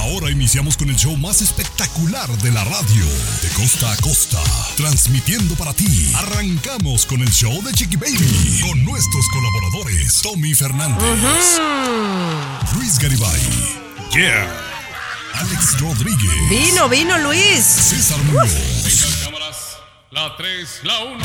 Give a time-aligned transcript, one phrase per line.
[0.00, 3.04] Ahora, iniciamos con el show más espectacular de la radio.
[3.42, 4.42] De costa a costa.
[4.76, 6.10] Transmitiendo para ti.
[6.14, 8.60] Arrancamos con el show de Chiqui Baby.
[8.62, 10.22] Con nuestros colaboradores.
[10.22, 11.60] Tommy Fernández.
[12.76, 13.40] Luis Garibay.
[14.14, 14.48] Yeah.
[15.34, 16.48] Alex Rodríguez.
[16.48, 17.62] Vino, vino Luis.
[17.62, 18.50] César Muñoz.
[19.22, 19.56] cámaras.
[20.12, 21.24] La 3, la 1.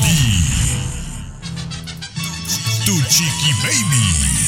[2.86, 4.45] Tu Chiqui Baby.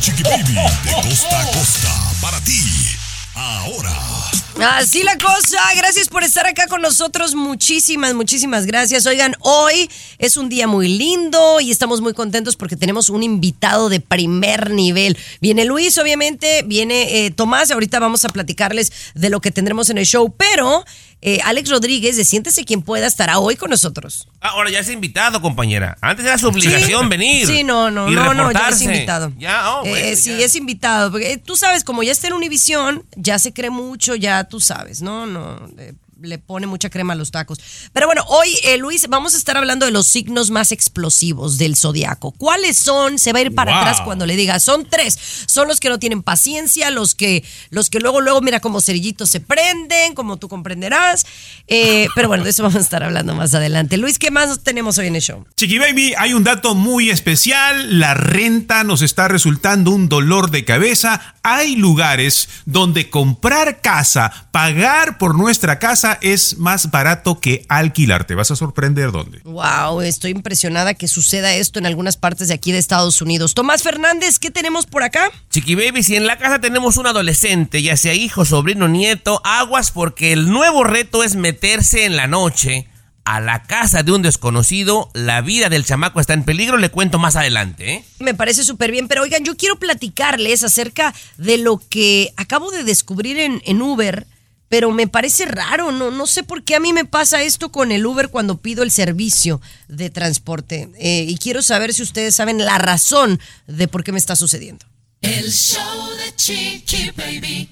[0.00, 0.54] Tu Baby.
[0.84, 1.90] De costa a costa.
[2.22, 2.96] Para ti.
[3.34, 4.41] Ahora.
[4.60, 9.06] Así la cosa, gracias por estar acá con nosotros, muchísimas, muchísimas gracias.
[9.06, 13.88] Oigan, hoy es un día muy lindo y estamos muy contentos porque tenemos un invitado
[13.88, 15.16] de primer nivel.
[15.40, 19.98] Viene Luis, obviamente, viene eh, Tomás, ahorita vamos a platicarles de lo que tendremos en
[19.98, 20.84] el show, pero
[21.24, 24.28] eh, Alex Rodríguez de Siéntese quien pueda estará hoy con nosotros.
[24.40, 25.96] Ahora ya es invitado, compañera.
[26.00, 27.08] Antes era su obligación Sí.
[27.08, 27.46] venir.
[27.46, 29.32] Sí, no, no, y no, no, ya es invitado.
[29.38, 30.44] Ya, oh, Eh, bueno, sí, ya.
[30.44, 31.12] es invitado.
[31.12, 34.60] Porque eh, tú sabes, como ya está en Univisión, ya se cree mucho, ya tú
[34.60, 35.26] sabes, ¿no?
[35.26, 35.68] No.
[35.78, 37.58] eh, le pone mucha crema a los tacos.
[37.92, 41.74] Pero bueno, hoy, eh, Luis, vamos a estar hablando de los signos más explosivos del
[41.74, 42.30] zodiaco.
[42.30, 43.18] ¿Cuáles son?
[43.18, 43.80] Se va a ir para Wow.
[43.80, 44.60] atrás cuando le diga.
[44.60, 45.18] Son tres.
[45.46, 49.30] Son los que no tienen paciencia, los que, los que luego, luego, mira, como cerillitos
[49.30, 51.26] se prenden, como tú comprenderás.
[51.66, 53.96] Eh, pero bueno, de eso vamos a estar hablando más adelante.
[53.96, 55.44] Luis, ¿qué más tenemos hoy en el show?
[55.56, 57.98] Chiqui Baby, hay un dato muy especial.
[57.98, 61.34] La renta nos está resultando un dolor de cabeza.
[61.44, 68.26] Hay lugares donde comprar casa, pagar por nuestra casa es más barato que alquilar.
[68.28, 69.40] Te vas a sorprender dónde.
[69.42, 73.54] Wow, estoy impresionada que suceda esto en algunas partes de aquí de Estados Unidos.
[73.54, 75.32] Tomás Fernández, ¿qué tenemos por acá?
[75.50, 79.90] Chiqui Baby, si en la casa tenemos un adolescente, ya sea hijo, sobrino, nieto, aguas
[79.90, 82.88] porque el nuevo reto es meterse en la noche
[83.24, 85.10] a la casa de un desconocido.
[85.14, 88.04] La vida del chamaco está en peligro, le cuento más adelante, ¿eh?
[88.18, 92.84] Me parece súper bien, pero oigan, yo quiero platicarles acerca de lo que acabo de
[92.84, 94.26] descubrir en, en Uber,
[94.68, 97.92] pero me parece raro, no, no sé por qué a mí me pasa esto con
[97.92, 100.88] el Uber cuando pido el servicio de transporte.
[100.98, 104.86] Eh, y quiero saber si ustedes saben la razón de por qué me está sucediendo.
[105.20, 107.68] El show de Chiqui Baby.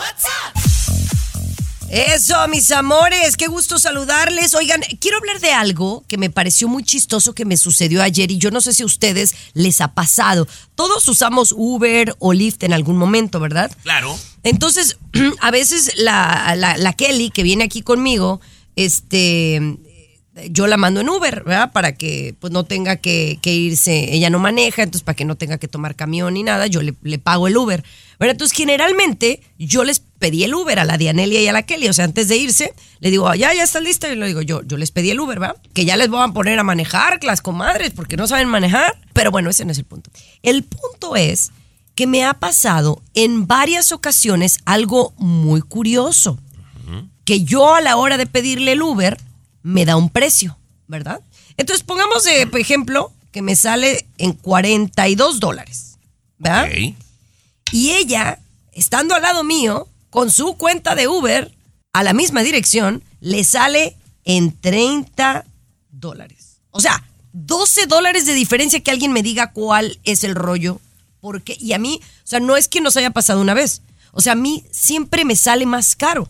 [1.90, 4.54] Eso, mis amores, qué gusto saludarles.
[4.54, 8.38] Oigan, quiero hablar de algo que me pareció muy chistoso que me sucedió ayer y
[8.38, 10.48] yo no sé si a ustedes les ha pasado.
[10.76, 13.72] Todos usamos Uber o Lyft en algún momento, ¿verdad?
[13.82, 14.16] Claro.
[14.44, 14.98] Entonces,
[15.42, 18.42] a veces la, la- Kelly que viene aquí conmigo,
[18.76, 19.78] este,
[20.50, 21.72] yo la mando en Uber, ¿verdad?
[21.72, 25.58] Para que pues no tenga que, irse, ella no maneja, entonces para que no tenga
[25.58, 27.84] que tomar camión ni nada, yo le, pago el Uber.
[28.20, 28.34] ¿verdad?
[28.34, 31.94] Entonces, generalmente yo les pedí el Uber a la Dianelia y a la Kelly, o
[31.94, 34.62] sea, antes de irse, le digo, "Ah, ya, ya está lista, y le digo, yo,
[34.64, 35.56] yo les pedí el Uber, ¿verdad?
[35.74, 39.32] Que ya les voy a poner a manejar, las comadres, porque no saben manejar, pero
[39.32, 40.12] bueno, ese no es el punto.
[40.44, 41.52] El punto es
[42.00, 46.40] que me ha pasado en varias ocasiones algo muy curioso.
[47.26, 49.18] Que yo a la hora de pedirle el Uber
[49.64, 51.20] me da un precio, ¿verdad?
[51.58, 55.98] Entonces pongamos por ejemplo que me sale en 42 dólares,
[56.38, 56.70] ¿verdad?
[57.74, 58.40] Y ella,
[58.72, 61.54] estando al lado mío, con su cuenta de Uber,
[61.92, 65.44] a la misma dirección, le sale en 30
[65.92, 66.62] dólares.
[66.72, 70.80] O sea, 12 dólares de diferencia que alguien me diga cuál es el rollo.
[71.22, 73.81] Porque, y a mí, o sea, no es que nos haya pasado una vez.
[74.12, 76.30] O sea, a mí siempre me sale más caro.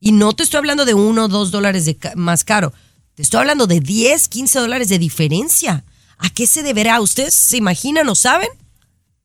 [0.00, 2.72] Y no te estoy hablando de uno o dos dólares de ca- más caro.
[3.14, 5.84] Te estoy hablando de 10, 15 dólares de diferencia.
[6.18, 7.00] ¿A qué se deberá?
[7.00, 8.48] ¿Ustedes se imaginan o saben?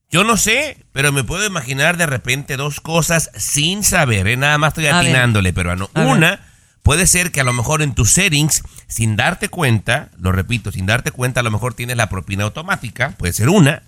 [0.10, 4.38] Yo no sé, pero me puedo imaginar de repente dos cosas sin saber, ¿eh?
[4.38, 5.90] nada más estoy atinándole, pero no.
[5.96, 6.06] Ver.
[6.06, 6.46] Una,
[6.84, 10.86] puede ser que a lo mejor en tus settings, sin darte cuenta, lo repito, sin
[10.86, 13.82] darte cuenta, a lo mejor tienes la propina automática, puede ser una,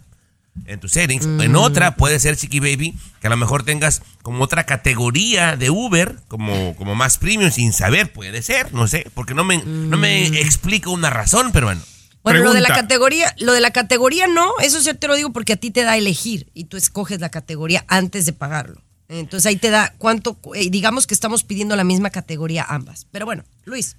[0.66, 1.26] en tus settings.
[1.26, 1.56] En Mm.
[1.56, 6.16] otra, puede ser, Chiqui Baby, que a lo mejor tengas como otra categoría de Uber,
[6.28, 10.26] como, como más premium, sin saber, puede ser, no sé, porque no me, no me
[10.40, 11.82] explico una razón, pero bueno.
[12.24, 15.32] Bueno, lo de la categoría, lo de la categoría no, eso sí te lo digo
[15.32, 18.82] porque a ti te da a elegir y tú escoges la categoría antes de pagarlo.
[19.08, 23.06] Entonces ahí te da cuánto, eh, digamos que estamos pidiendo la misma categoría ambas.
[23.12, 23.98] Pero bueno, Luis.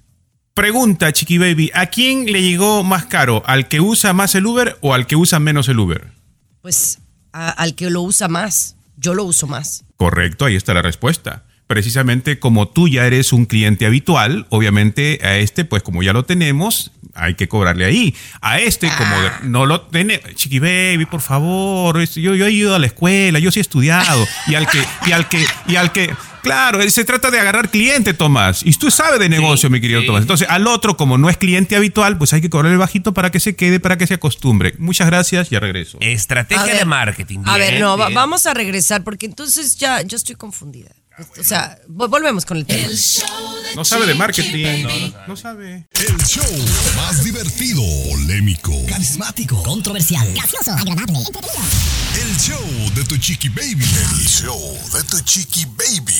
[0.53, 3.43] Pregunta, Chiqui Baby, ¿a quién le llegó más caro?
[3.45, 6.11] ¿Al que usa más el Uber o al que usa menos el Uber?
[6.67, 6.99] Pues
[7.31, 8.75] al que lo usa más.
[8.97, 9.85] Yo lo uso más.
[9.95, 11.45] Correcto, ahí está la respuesta.
[11.67, 16.23] Precisamente como tú ya eres un cliente habitual, obviamente a este, pues como ya lo
[16.23, 18.15] tenemos, hay que cobrarle ahí.
[18.39, 22.73] A este, como de- no lo tiene, chiqui baby, por favor, yo, yo he ido
[22.73, 24.25] a la escuela, yo sí he estudiado.
[24.47, 26.09] Y al que, y al que, y al que,
[26.41, 28.61] claro, se trata de agarrar cliente, Tomás.
[28.65, 30.07] Y tú sabes de negocio, mi querido sí.
[30.07, 30.21] Tomás.
[30.21, 33.41] Entonces, al otro, como no es cliente habitual, pues hay que cobrarle bajito para que
[33.41, 34.73] se quede, para que se acostumbre.
[34.77, 35.97] Muchas gracias, ya regreso.
[35.99, 37.39] Estrategia A ver, de marketing.
[37.45, 38.13] a ver, no, bien.
[38.13, 40.91] vamos a regresar porque entonces ya yo estoy confundida.
[41.19, 42.85] O sea, vo- volvemos con el tema.
[42.87, 45.11] El show de No sabe de marketing.
[45.27, 45.87] No sabe.
[45.93, 46.45] El show
[46.95, 47.81] más divertido,
[48.11, 51.63] polémico, carismático, controversial, gracioso, agradable, entretenido.
[52.21, 53.83] el show de tu chiqui baby.
[53.83, 56.13] El show de tu chiqui baby.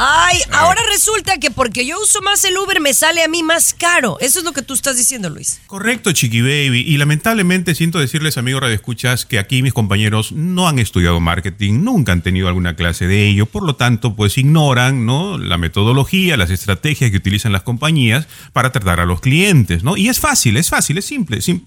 [0.00, 3.74] Ay, ahora resulta que porque yo uso más el Uber me sale a mí más
[3.74, 4.16] caro.
[4.20, 5.60] Eso es lo que tú estás diciendo, Luis.
[5.66, 6.84] Correcto, Chiqui Baby.
[6.86, 12.12] Y lamentablemente siento decirles, amigos radioescuchas, que aquí mis compañeros no han estudiado marketing, nunca
[12.12, 15.36] han tenido alguna clase de ello, por lo tanto, pues ignoran, ¿no?
[15.36, 19.96] La metodología, las estrategias que utilizan las compañías para tratar a los clientes, ¿no?
[19.96, 21.40] Y es fácil, es fácil, es simple.
[21.42, 21.64] Sim-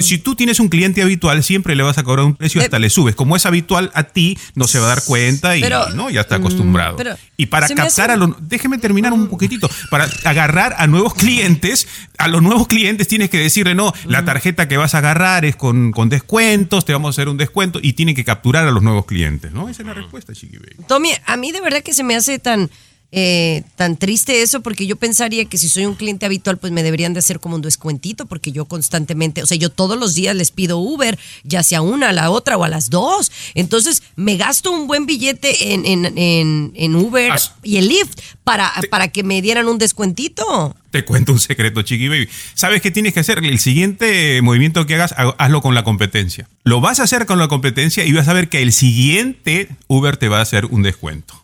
[0.00, 2.80] Si tú tienes un cliente habitual, siempre le vas a cobrar un precio hasta Eh,
[2.80, 3.14] le subes.
[3.14, 6.08] Como es habitual a ti, no se va a dar cuenta y, Pero, ¿no?
[6.08, 6.94] Ya está acostumbrado.
[6.94, 9.68] mm, pero y para captar a los déjeme terminar un poquitito.
[9.90, 11.86] Para agarrar a nuevos clientes,
[12.18, 15.56] a los nuevos clientes tienes que decirle, no, la tarjeta que vas a agarrar es
[15.56, 18.82] con, con descuentos, te vamos a hacer un descuento y tienen que capturar a los
[18.82, 19.68] nuevos clientes, ¿no?
[19.68, 20.84] Esa es la respuesta, Chiqui Baby.
[20.86, 22.70] Tommy, a mí de verdad que se me hace tan,
[23.12, 26.82] eh, tan triste eso porque yo pensaría que si soy un cliente habitual pues me
[26.82, 30.34] deberían de hacer como un descuentito porque yo constantemente, o sea, yo todos los días
[30.34, 33.30] les pido Uber, ya sea una, a la otra o a las dos.
[33.54, 38.18] Entonces me gasto un buen billete en, en, en, en Uber As- y el Lyft
[38.42, 40.74] para, para que me dieran un descuentito.
[40.90, 42.28] Te cuento un secreto, Chiqui Baby.
[42.54, 43.38] ¿Sabes qué tienes que hacer?
[43.44, 46.48] El siguiente movimiento que hagas, ha- hazlo con la competencia.
[46.64, 50.16] Lo vas a hacer con la competencia y vas a ver que el siguiente Uber
[50.16, 51.40] te va a hacer un descuento.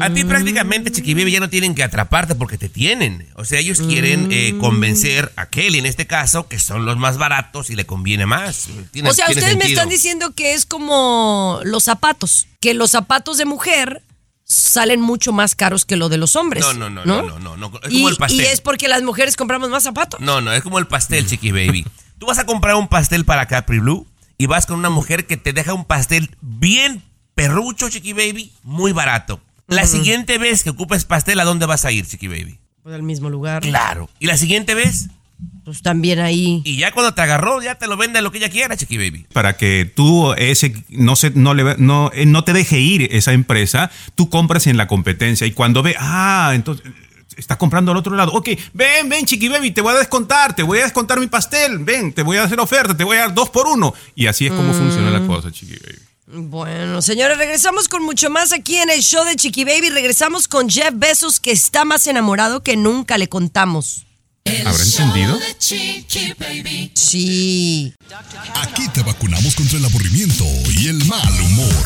[0.00, 3.28] A ti prácticamente, Chiqui Baby, ya no tienen que atraparte porque te tienen.
[3.36, 4.58] O sea, ellos quieren eh, Mm.
[4.58, 8.68] convencer a Kelly, en este caso, que son los más baratos y le conviene más.
[8.90, 13.38] Tiene- o sea, ustedes me están diciendo que es como los zapatos, que los zapatos
[13.38, 14.02] de mujer
[14.44, 16.64] salen mucho más caros que lo de los hombres.
[16.64, 17.80] No, no, no, no, no, no, no.
[17.84, 18.40] Es y, como el pastel.
[18.40, 20.18] y es porque las mujeres compramos más zapatos.
[20.20, 21.86] No, no, es como el pastel, Chiqui Baby.
[22.18, 24.06] Tú vas a comprar un pastel para Capri Blue
[24.38, 27.02] y vas con una mujer que te deja un pastel bien
[27.36, 29.40] perrucho, Chiqui Baby, muy barato.
[29.68, 32.58] La siguiente vez que ocupes pastel, ¿a dónde vas a ir, Chiqui Baby?
[32.82, 33.62] Pues al mismo lugar.
[33.62, 34.08] Claro.
[34.18, 35.08] ¿Y la siguiente vez?
[35.64, 36.62] Pues también ahí.
[36.64, 39.26] Y ya cuando te agarró, ya te lo vende lo que ella quiera, Chiqui Baby.
[39.32, 43.32] para que tú ese no se no le no, eh, no te deje ir esa
[43.32, 46.92] empresa, tú compras en la competencia y cuando ve, ah, entonces eh,
[47.36, 48.32] estás comprando al otro lado.
[48.32, 51.78] Ok, ven, ven, chiqui baby, te voy a descontar, te voy a descontar mi pastel,
[51.80, 53.94] ven, te voy a hacer oferta, te voy a dar dos por uno.
[54.16, 56.07] Y así es como funciona la cosa, chiqui baby.
[56.30, 59.88] Bueno, señores, regresamos con mucho más aquí en el show de Chiqui Baby.
[59.88, 64.04] Regresamos con Jeff Bezos, que está más enamorado que nunca le contamos.
[64.66, 65.38] ¿Habrá entendido?
[66.94, 67.94] Sí.
[68.54, 70.44] Aquí te vacunamos contra el aburrimiento
[70.76, 71.84] y el mal humor.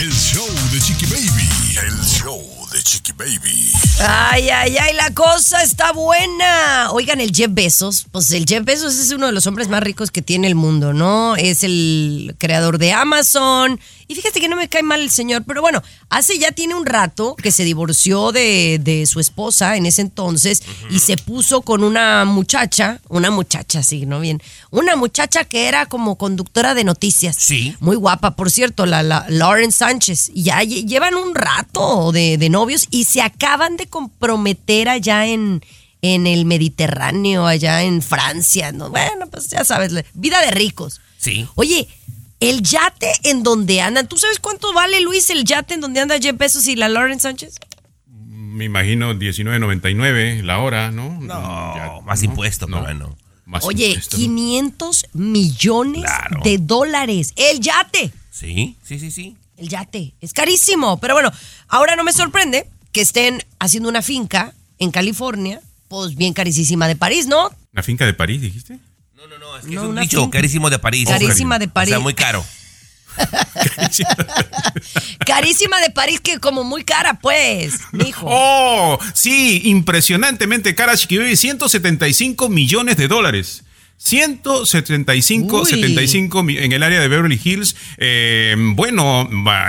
[0.00, 1.48] El show de Chiqui Baby.
[1.86, 2.53] El show
[2.84, 3.72] Chiqui Baby.
[3.98, 6.90] Ay, ay, ay, la cosa está buena.
[6.92, 10.10] Oigan, el Jeff Bezos, pues el Jeff Bezos es uno de los hombres más ricos
[10.10, 11.34] que tiene el mundo, ¿no?
[11.34, 13.80] Es el creador de Amazon.
[14.14, 16.86] Y fíjate que no me cae mal el señor, pero bueno, hace ya tiene un
[16.86, 21.82] rato que se divorció de, de su esposa en ese entonces y se puso con
[21.82, 24.20] una muchacha, una muchacha, sí, ¿no?
[24.20, 24.40] Bien,
[24.70, 27.34] una muchacha que era como conductora de noticias.
[27.40, 27.74] Sí.
[27.80, 30.30] Muy guapa, por cierto, la, la Lauren Sánchez.
[30.32, 35.26] Y ya lle- llevan un rato de, de novios y se acaban de comprometer allá
[35.26, 35.64] en,
[36.02, 38.70] en el Mediterráneo, allá en Francia.
[38.70, 38.90] ¿no?
[38.90, 41.00] Bueno, pues ya sabes, vida de ricos.
[41.18, 41.46] Sí.
[41.54, 41.88] Oye,
[42.48, 46.18] el yate en donde andan, ¿tú sabes cuánto vale, Luis, el yate en donde anda
[46.20, 47.56] Jeff Bezos y la Lauren Sánchez?
[48.06, 51.18] Me imagino 19.99 la hora, ¿no?
[51.20, 53.16] No, más impuesto, pero bueno.
[53.46, 54.22] Más Oye, impuesto, ¿no?
[54.22, 56.40] 500 millones Claro.
[56.44, 57.32] de dólares.
[57.36, 58.10] El yate.
[58.30, 59.36] Sí, sí, sí, sí.
[59.56, 60.14] El yate.
[60.20, 60.98] Es carísimo.
[60.98, 61.30] Pero bueno,
[61.68, 66.96] ahora no me sorprende que estén haciendo una finca en California, pues bien carísima de
[66.96, 67.50] París, ¿no?
[67.72, 68.78] ¿La finca de París, dijiste?
[69.54, 70.38] No, es que No, es un finca.
[70.38, 71.08] carísimo de París.
[71.08, 71.92] Carísima de París.
[71.92, 72.44] O sea, muy caro.
[75.26, 78.26] Carísima de París, que como muy cara, pues, mijo.
[78.28, 83.63] Oh, sí, impresionantemente cara, Chiqui Baby, 175 millones de dólares.
[83.96, 85.66] 175, Uy.
[85.70, 87.74] 75 mi- en el área de Beverly Hills.
[87.98, 89.28] Eh, bueno,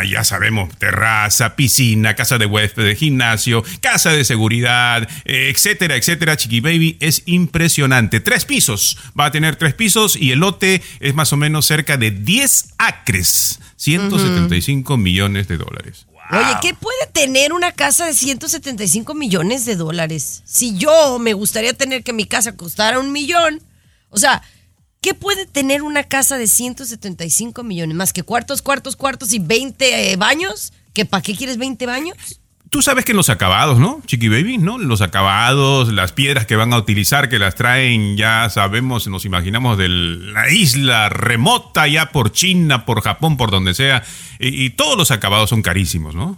[0.10, 6.38] ya sabemos, terraza, piscina, casa de huésped, gimnasio, casa de seguridad, eh, etcétera, etcétera.
[6.38, 8.20] Chiqui Baby es impresionante.
[8.20, 11.98] Tres pisos, va a tener tres pisos y el lote es más o menos cerca
[11.98, 16.08] de 10 acres, 175 millones de dólares.
[16.32, 20.42] Oye, ¿qué puede tener una casa de 175 millones de dólares?
[20.44, 23.62] Si yo me gustaría tener que mi casa costara un millón,
[24.16, 24.42] o sea,
[25.02, 27.96] ¿qué puede tener una casa de 175 millones?
[27.96, 30.74] Más que cuartos, cuartos, cuartos y 20 eh, baños.
[30.94, 32.16] ¿Que ¿Para qué quieres 20 baños?
[32.70, 34.02] Tú sabes que los acabados, ¿no?
[34.06, 34.78] Chiqui Baby, ¿no?
[34.78, 39.78] Los acabados, las piedras que van a utilizar, que las traen, ya sabemos, nos imaginamos
[39.78, 44.04] de la isla remota, ya por China, por Japón, por donde sea.
[44.40, 46.38] Y todos los acabados son carísimos, ¿no?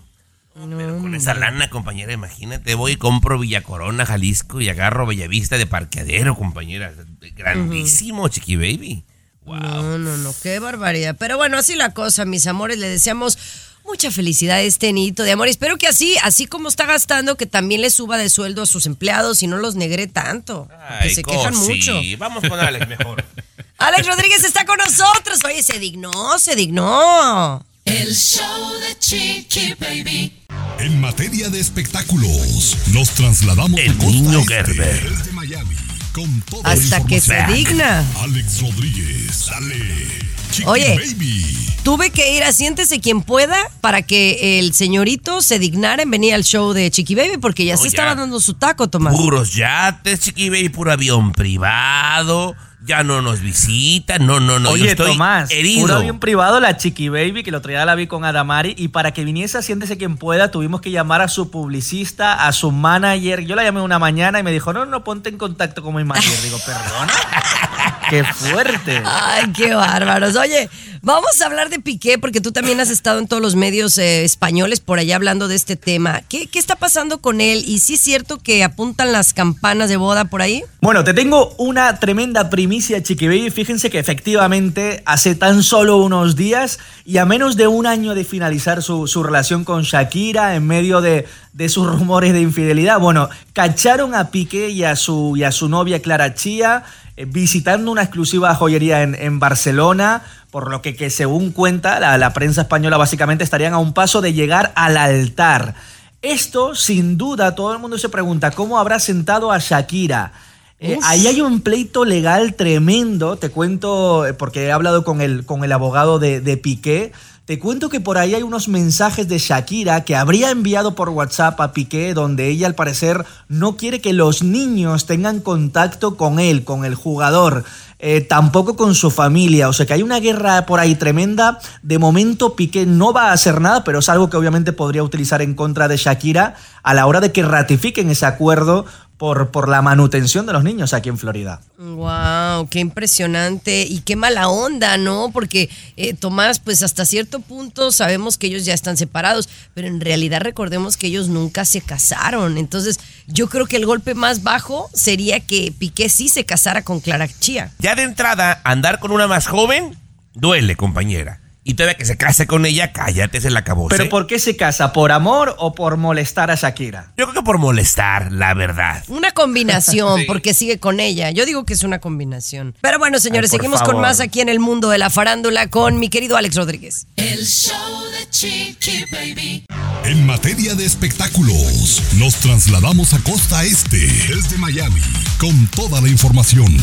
[0.77, 5.57] Pero con esa lana, compañera, imagínate, voy y compro Villa Corona, Jalisco y agarro Bellavista
[5.57, 6.93] de parqueadero, compañera.
[7.35, 9.03] Grandísimo, Chiqui Baby.
[9.45, 11.15] No, no, no, qué barbaridad.
[11.17, 13.37] Pero bueno, así la cosa, mis amores, le deseamos
[13.85, 15.47] mucha felicidad a este nito de amor.
[15.47, 18.85] Espero que así, así como está gastando, que también le suba de sueldo a sus
[18.85, 20.67] empleados y no los negre tanto.
[20.67, 20.75] Que
[21.07, 22.01] Ay, se quejan Cosi, mucho.
[22.17, 23.23] Vamos con Alex mejor.
[23.77, 25.39] Alex Rodríguez está con nosotros.
[25.45, 27.63] Oye, se dignó, se dignó.
[27.85, 30.46] El show de Chiqui Baby.
[30.79, 35.09] En materia de espectáculos, nos trasladamos El niño este, Gerber.
[35.17, 35.75] desde Miami,
[36.11, 38.05] con toda Hasta que se digna.
[38.21, 40.36] Alex Rodríguez, dale.
[40.51, 40.95] Chiqui Oye.
[40.97, 41.55] Baby.
[41.83, 46.33] Tuve que ir a Siéntese quien pueda para que el señorito se dignara en venir
[46.33, 47.89] al show de Chiqui Baby porque ya No, se ya.
[47.89, 49.15] estaba dando su taco, Tomás.
[49.15, 52.55] Puros yates, Chiqui Baby, puro avión privado.
[52.85, 54.25] Ya no nos visitan.
[54.25, 54.69] No, no, no.
[54.69, 55.81] yo Oye, estoy Tomás, herido.
[55.81, 58.89] puro avión privado, la Chiqui Baby, que el otro día la vi con Adamari, y
[58.89, 62.71] para que viniese a Siéntese quien pueda, tuvimos que llamar a su publicista, a su
[62.71, 63.41] manager.
[63.45, 66.03] Yo la llamé una mañana y me dijo, no, no, ponte en contacto con mi
[66.05, 66.41] manager.
[66.43, 67.13] Digo, perdona.
[68.09, 69.01] Qué fuerte.
[69.05, 70.35] Ay, qué bárbaros.
[70.35, 70.69] Oye,
[71.01, 74.23] vamos a hablar de Piqué porque tú también has estado en todos los medios eh,
[74.23, 76.21] españoles por allá hablando de este tema.
[76.29, 77.63] ¿Qué, ¿Qué está pasando con él?
[77.67, 80.63] ¿Y sí es cierto que apuntan las campanas de boda por ahí?
[80.81, 83.51] Bueno, te tengo una tremenda primicia, Chiqui Baby.
[83.51, 88.23] Fíjense que efectivamente hace tan solo unos días y a menos de un año de
[88.23, 93.29] finalizar su, su relación con Shakira, en medio de, de sus rumores de infidelidad, bueno,
[93.53, 96.83] cacharon a Piqué y a su, y a su novia Clara Chía
[97.25, 100.21] visitando una exclusiva joyería en, en Barcelona,
[100.51, 104.21] por lo que, que según cuenta la, la prensa española, básicamente estarían a un paso
[104.21, 105.75] de llegar al altar.
[106.21, 110.31] Esto, sin duda, todo el mundo se pregunta cómo habrá sentado a Shakira.
[110.79, 115.43] Eh, ahí hay un pleito legal tremendo, te cuento, eh, porque he hablado con el,
[115.43, 117.13] con el abogado de, de Piqué,
[117.47, 121.61] te cuento que por ahí hay unos mensajes de Shakira que habría enviado por WhatsApp
[121.61, 126.65] a Piqué, donde ella al parecer no quiere que los niños tengan contacto con él,
[126.65, 127.63] con el jugador.
[127.99, 129.69] eh, tampoco con su familia.
[129.69, 131.59] O sea que hay una guerra por ahí tremenda.
[131.81, 135.41] De momento Piqué no va a hacer nada, pero es algo que obviamente podría utilizar
[135.41, 138.85] en contra de Shakira a la hora de que ratifiquen ese acuerdo
[139.17, 141.61] por, por la manutención de los niños aquí en Florida.
[141.77, 145.31] Wow, qué impresionante y qué mala onda, ¿no?
[145.33, 150.01] Porque eh, Tomás, pues hasta cierto punto sabemos que ellos ya están separados, pero en
[150.01, 152.57] realidad recordemos que ellos nunca se casaron.
[152.57, 156.99] Entonces, yo creo que el golpe más bajo sería que Piqué sí se casara con
[156.99, 157.71] Clara Chía.
[157.79, 159.97] Ya de entrada, andar con una más joven
[160.33, 161.41] duele, compañera.
[161.69, 163.89] Y todavía que se case con ella, cállate, se la acabó.
[163.89, 164.93] ¿Pero por qué se casa?
[164.93, 167.11] ¿Por amor o por molestar a Shakira?
[167.17, 169.03] Yo creo que por molestar, la verdad.
[169.09, 170.25] Una combinación, Sí.
[170.27, 171.29] porque sigue con ella.
[171.31, 172.73] Yo digo que es una combinación.
[172.79, 175.99] Pero bueno, señores, Ay, seguimos con más aquí en el mundo de la farándula con
[175.99, 177.05] mi querido Alex Rodríguez.
[177.17, 177.75] El show
[178.17, 179.65] de Chiqui Baby.
[180.07, 185.01] En materia de espectáculos, nos trasladamos a costa este, desde Miami,
[185.37, 186.75] con toda la información.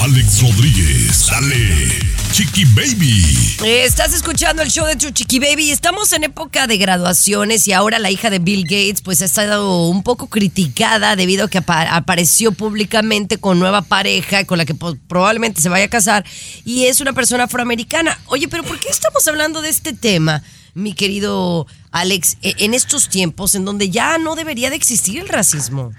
[0.00, 1.98] Alex Rodríguez, dale.
[2.32, 3.56] Chiqui Baby.
[3.66, 7.98] Estás escuchando el show de Tu Chiqui Baby estamos en época de graduaciones y ahora
[7.98, 11.94] la hija de Bill Gates pues ha estado un poco criticada debido a que apa-
[11.96, 16.24] apareció públicamente con nueva pareja con la que po- probablemente se vaya a casar
[16.64, 18.18] y es una persona afroamericana.
[18.26, 20.42] Oye, pero ¿por qué estamos hablando de este tema,
[20.74, 25.28] mi querido Alex, e- en estos tiempos en donde ya no debería de existir el
[25.28, 25.92] racismo?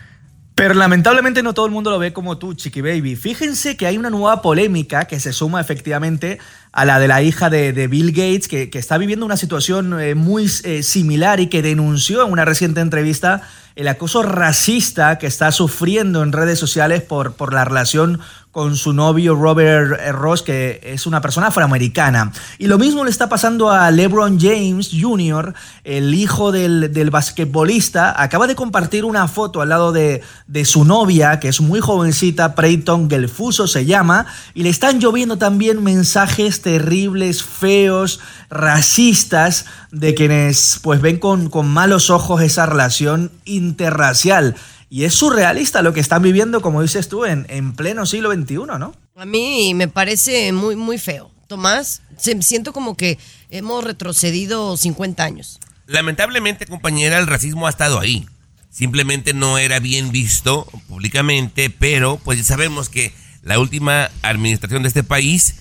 [0.55, 3.15] Pero lamentablemente no todo el mundo lo ve como tú, Chiqui Baby.
[3.15, 6.37] Fíjense que hay una nueva polémica que se suma efectivamente
[6.71, 10.13] a la de la hija de, Bill Gates, que, que está viviendo una situación eh,
[10.13, 13.41] muy eh, similar y que denunció en una reciente entrevista
[13.75, 18.19] el acoso racista que está sufriendo en redes sociales por, por la relación
[18.53, 22.31] con su novio Robert eh, Ross, que es una persona afroamericana.
[22.59, 28.21] Y lo mismo le está pasando a LeBron James Jr., el hijo del, del basquetbolista.
[28.21, 32.53] Acaba de compartir una foto al lado de, de su novia, que es muy jovencita,
[32.53, 38.19] Preyton Gelfuso se llama, y le están lloviendo también mensajes terribles, feos,
[38.51, 44.55] racistas, de quienes pues ven con, con malos ojos esa relación interracial.
[44.93, 48.55] Y es surrealista lo que están viviendo, como dices tú, en, en pleno siglo XXI,
[48.77, 48.93] ¿no?
[49.15, 51.31] A mí me parece muy, muy feo.
[51.47, 53.17] Tomás, se- siento como que
[53.49, 55.59] hemos retrocedido 50 años.
[55.87, 58.27] Lamentablemente, compañera, el racismo ha estado ahí.
[58.69, 64.89] Simplemente no era bien visto públicamente, pero pues ya sabemos que la última administración de
[64.89, 65.55] este país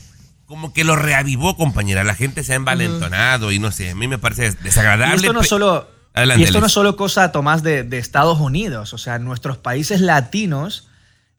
[0.44, 2.04] como que lo reavivó, compañera.
[2.04, 5.16] La gente se ha envalentonado y no sé, a mí me parece Y desagradable.
[5.16, 8.92] esto no solo, Adelante, y esto no es solo cosa, Tomás, de, de Estados Unidos.
[8.92, 10.88] O sea, nuestros países latinos,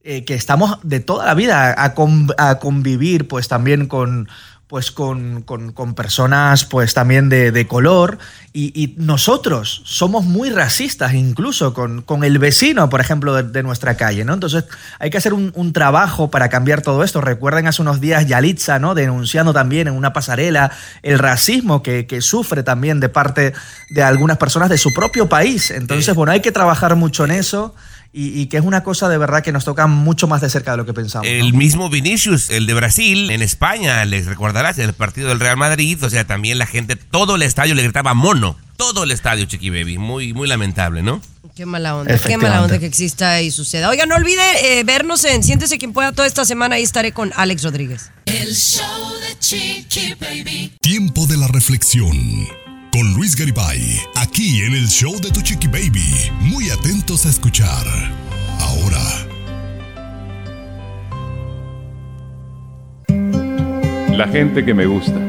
[0.03, 4.27] eh, que estamos de toda la vida a, con- a convivir, pues también con
[4.65, 8.17] pues con, con- con personas pues también de, de color.
[8.53, 13.61] Y, y nosotros somos muy racistas incluso con, con el vecino por ejemplo de, de
[13.61, 14.33] nuestra calle ¿no?
[14.33, 14.65] entonces
[14.99, 17.21] hay que hacer un, un trabajo para cambiar todo esto.
[17.21, 18.95] Recuerden hace unos días Yalitza ¿no?
[18.95, 20.71] denunciando también en una pasarela
[21.03, 23.53] el racismo que, que sufre también de parte
[23.91, 25.69] de algunas personas de su propio país.
[25.69, 27.75] Entonces bueno hay que trabajar mucho en eso
[28.13, 30.71] y, y que es una cosa de verdad que nos toca mucho más de cerca
[30.71, 31.33] de lo que pensamos ¿no?
[31.33, 36.01] El mismo Vinicius, el de Brasil, en España, les recordarás, el partido del Real Madrid,
[36.03, 39.69] o sea, también la gente, todo el estadio le gritaba mono, todo el estadio, Chiqui
[39.71, 41.21] Baby, muy, muy lamentable, ¿no?
[41.55, 43.89] Qué mala onda, qué mala onda que exista y suceda.
[43.89, 46.75] Oiga, no olvide eh, vernos en Siéntese quien pueda toda esta semana.
[46.75, 48.09] Ahí estaré con Alex Rodríguez.
[48.25, 50.73] El show de Chiqui Baby.
[50.81, 52.62] Tiempo de la reflexión.
[52.93, 53.81] Con Luis Garibay,
[54.15, 56.29] aquí en el show de Tu Chiqui Baby.
[56.41, 57.87] Muy atentos a escuchar.
[58.59, 58.99] Ahora.
[64.15, 65.19] La gente que me gusta.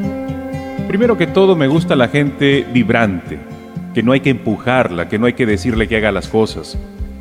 [0.87, 3.39] Primero que todo me gusta la gente vibrante,
[3.95, 6.77] que no hay que empujarla, que no hay que decirle que haga las cosas,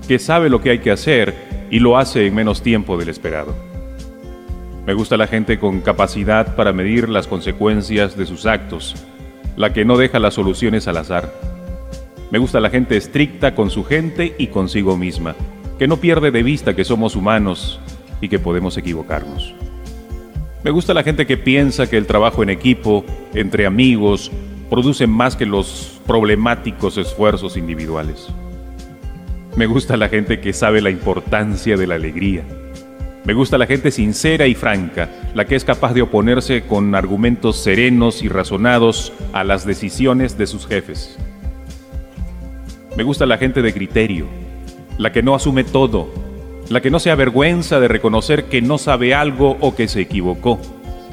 [0.07, 3.57] que sabe lo que hay que hacer y lo hace en menos tiempo del esperado.
[4.85, 8.95] Me gusta la gente con capacidad para medir las consecuencias de sus actos,
[9.57, 11.33] la que no deja las soluciones al azar.
[12.31, 15.35] Me gusta la gente estricta con su gente y consigo misma,
[15.79, 17.81] que no pierde de vista que somos humanos
[18.21, 19.55] y que podemos equivocarnos.
[20.65, 24.33] Me gusta la gente que piensa que el trabajo en equipo, entre amigos,
[24.71, 28.29] produce más que los problemáticos esfuerzos individuales.
[29.57, 32.45] Me gusta la gente que sabe la importancia de la alegría.
[33.25, 37.57] Me gusta la gente sincera y franca, la que es capaz de oponerse con argumentos
[37.57, 41.19] serenos y razonados a las decisiones de sus jefes.
[42.99, 44.27] Me gusta la gente de criterio,
[44.99, 46.13] la que no asume todo,
[46.69, 50.61] la que no se avergüenza de reconocer que no sabe algo o que se equivocó,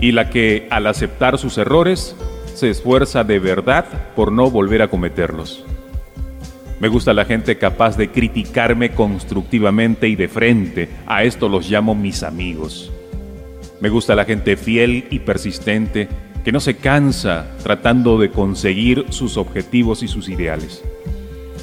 [0.01, 2.17] y la que, al aceptar sus errores,
[2.55, 3.85] se esfuerza de verdad
[4.17, 5.63] por no volver a cometerlos.
[6.81, 11.93] Me gusta la gente capaz de criticarme constructivamente y de frente, a esto los llamo
[11.93, 12.91] mis amigos.
[13.79, 16.07] Me gusta la gente fiel y persistente
[16.43, 20.83] que no se cansa tratando de conseguir sus objetivos y sus ideales.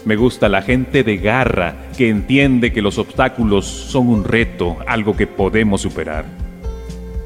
[0.04, 5.16] Me gusta la gente de garra que entiende que los obstáculos son un reto, algo
[5.16, 6.26] que podemos superar.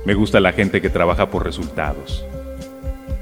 [0.07, 2.25] Me gusta la gente que trabaja por resultados.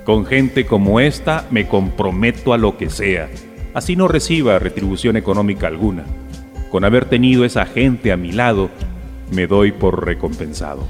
[0.05, 3.29] Con gente como esta me comprometo a lo que sea,
[3.75, 6.05] así no reciba retribución económica alguna.
[6.71, 8.71] Con haber tenido esa gente a mi lado,
[9.33, 10.87] me doy por recompensado.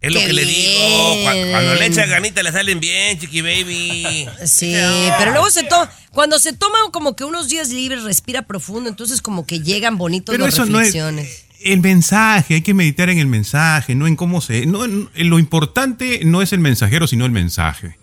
[0.00, 0.80] Es lo Qué que le digo,
[1.24, 1.50] cua- bien.
[1.50, 4.26] cuando le echa ganita le salen bien, Chiqui Baby.
[4.46, 4.74] Sí,
[5.18, 9.20] pero luego se toma, cuando se toma como que unos días libres, respira profundo, entonces
[9.20, 11.44] como que llegan bonitos Pero las eso no es reflexiones.
[11.62, 14.64] el mensaje, hay que meditar en el mensaje, no en cómo se...
[14.64, 17.98] No, en- lo importante no es el mensajero, sino el mensaje.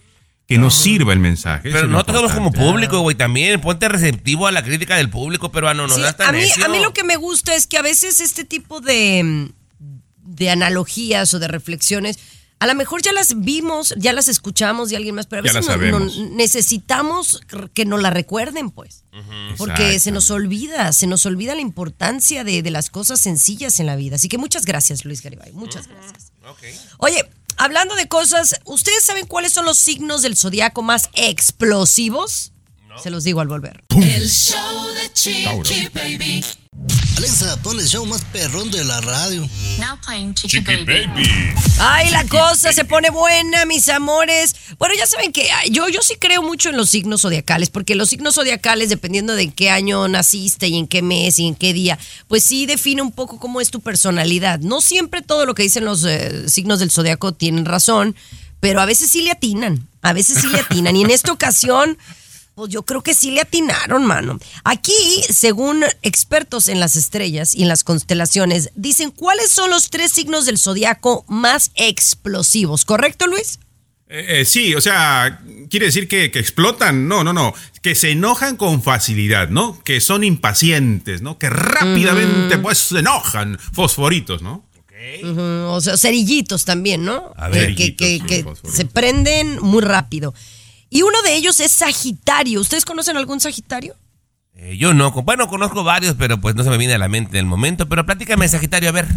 [0.47, 1.63] Que nos sirva el mensaje.
[1.71, 3.59] Pero es nosotros somos como público, güey, también.
[3.59, 6.65] Ponte receptivo a la crítica del público peruano, no Sí, seas tan a, mí, necio.
[6.65, 9.51] a mí lo que me gusta es que a veces este tipo de,
[10.23, 12.17] de analogías o de reflexiones,
[12.59, 15.67] a lo mejor ya las vimos, ya las escuchamos de alguien más, pero a veces
[15.67, 17.41] no- no- necesitamos
[17.73, 19.03] que nos la recuerden, pues.
[19.57, 23.85] Porque se nos olvida, se nos olvida la importancia de, de las cosas sencillas en
[23.85, 24.15] la vida.
[24.15, 25.51] Así que muchas gracias, Luis Garibay.
[25.53, 26.31] Muchas gracias.
[26.99, 32.53] Oye, hablando de cosas, ¿ustedes saben cuáles son los signos del zodiaco más explosivos?
[33.01, 33.83] Se los digo al volver.
[33.89, 36.43] El show de Chiqui Baby.
[37.17, 39.41] Alexa, pon el show más perrón de la radio.
[39.79, 41.27] Now playing Chiqui Baby.
[41.79, 44.55] Ay, la cosa se pone buena, mis amores.
[44.77, 48.09] Bueno, ya saben que yo, yo sí creo mucho en los signos zodiacales, porque los
[48.09, 51.73] signos zodiacales, dependiendo de en qué año naciste y en qué mes y en qué
[51.73, 54.59] día, pues sí define un poco cómo es tu personalidad.
[54.59, 58.15] No siempre todo lo que dicen los eh, signos del zodiaco tienen razón,
[58.59, 60.95] pero a veces sí le atinan, a veces sí le atinan.
[60.95, 61.97] Y en esta ocasión,
[62.57, 64.39] pues yo creo que sí le atinaron, mano.
[64.63, 64.91] Aquí,
[65.29, 70.47] según expertos en las estrellas y en las constelaciones, dicen cuáles son los tres signos
[70.47, 73.59] del zodiaco más explosivos, ¿correcto, Luis?
[74.09, 75.39] Eh, eh, sí, o sea,
[75.69, 79.79] quiere decir que, que explotan, no, no, no, que se enojan con facilidad, ¿no?
[79.83, 81.37] Que son impacientes, ¿no?
[81.37, 84.65] Que rápidamente pues se enojan, fosforitos, ¿no?
[85.69, 87.31] O sea, cerillitos también, ¿no?
[87.37, 87.75] A Que- ver.
[87.75, 88.43] que, que- que
[88.73, 90.33] se prenden muy rápido.
[90.89, 92.61] Y uno de ellos es Sagitario.
[92.61, 93.95] ¿Ustedes conocen algún Sagitario?
[94.55, 97.37] Eh, yo no, bueno, conozco varios, pero pues no se me viene a la mente
[97.37, 97.87] en el momento.
[97.87, 99.07] Pero platícame, Sagitario, a ver.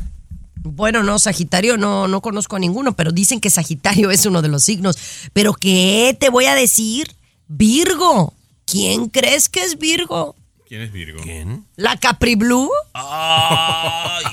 [0.62, 4.48] Bueno, no, Sagitario no, no conozco a ninguno, pero dicen que Sagitario es uno de
[4.48, 4.98] los signos.
[5.32, 7.14] Pero ¿qué te voy a decir?
[7.48, 8.34] Virgo.
[8.66, 10.36] ¿Quién crees que es Virgo?
[10.68, 11.20] ¿Quién es Virgo?
[11.22, 11.66] ¿Quién?
[11.76, 12.70] ¿La Capri Blue?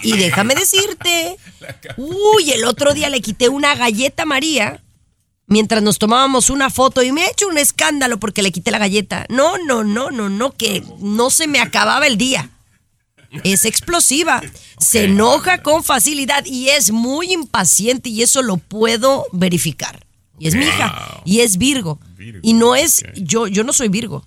[0.03, 1.37] Y déjame decirte,
[1.97, 4.83] uy, el otro día le quité una galleta a María
[5.47, 8.77] mientras nos tomábamos una foto y me ha hecho un escándalo porque le quité la
[8.79, 9.25] galleta.
[9.29, 12.51] No, no, no, no, no, que no se me acababa el día.
[13.43, 14.41] Es explosiva,
[14.79, 20.05] se enoja con facilidad y es muy impaciente y eso lo puedo verificar.
[20.39, 21.99] Y es mi hija y es Virgo.
[22.41, 24.25] Y no es, yo, yo no soy Virgo.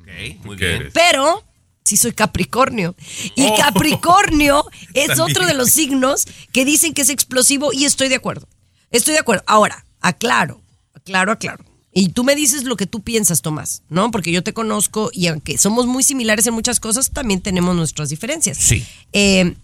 [0.00, 0.08] Ok,
[0.44, 0.80] muy ¿Qué bien.
[0.82, 0.92] eres?
[0.92, 1.44] Pero
[1.84, 2.94] sí soy Capricornio.
[3.36, 3.56] Y Oh.
[3.56, 4.64] Capricornio
[4.94, 5.20] es También.
[5.30, 8.48] otro de los signos que dicen que es explosivo y estoy de acuerdo.
[8.90, 9.44] Estoy de acuerdo.
[9.46, 10.60] Ahora, aclaro,
[10.94, 11.64] aclaro, aclaro.
[11.92, 14.10] Y tú me dices lo que tú piensas, Tomás, ¿no?
[14.10, 18.08] Porque yo te conozco y aunque somos muy similares en muchas cosas, también tenemos nuestras
[18.08, 18.58] diferencias.
[18.58, 18.86] Sí.
[19.12, 19.56] Eh,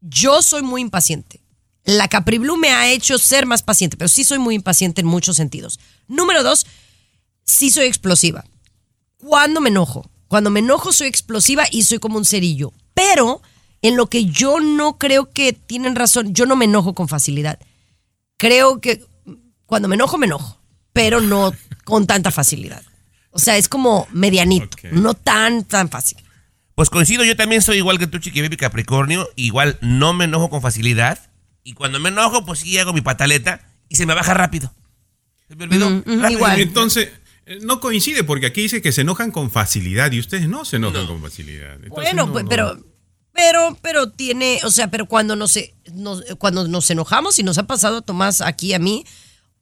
[0.00, 1.40] yo soy muy impaciente.
[1.84, 5.08] La Capri Blue me ha hecho ser más paciente, pero sí soy muy impaciente en
[5.08, 5.80] muchos sentidos.
[6.06, 6.66] Número dos,
[7.44, 8.44] sí soy explosiva.
[9.16, 10.08] Cuando me enojo.
[10.28, 12.72] Cuando me enojo soy explosiva y soy como un cerillo.
[12.94, 13.42] Pero
[13.82, 17.58] en lo que yo no creo que tienen razón, yo no me enojo con facilidad.
[18.36, 19.04] Creo que
[19.70, 20.60] cuando me enojo, me enojo,
[20.92, 21.54] pero no
[21.84, 22.82] con tanta facilidad.
[23.30, 26.18] O sea, es como medianito, no tan, tan fácil.
[26.74, 29.28] Pues coincido, yo también soy igual que tú, Chiqui Baby Capricornio.
[29.36, 31.30] Igual no me enojo con facilidad.
[31.62, 34.74] Y cuando me enojo, pues sí hago mi pataleta y se me baja rápido.
[35.46, 35.86] Se me olvidó.
[35.88, 36.30] Ujú, ujú, Rápido.
[36.38, 36.60] igual.
[36.60, 37.10] Entonces,
[37.46, 40.76] eh, no coincide porque aquí dice que se enojan con facilidad y ustedes no se
[40.76, 41.74] enojan con facilidad.
[41.74, 42.48] Entonces, Bueno, no, pues, no.
[42.50, 42.84] pero,
[43.32, 45.56] pero, pero tiene, o sea, pero cuando nos,
[45.92, 49.04] nos- cuando nos enojamos, y nos ha pasado a Tomás aquí a mí,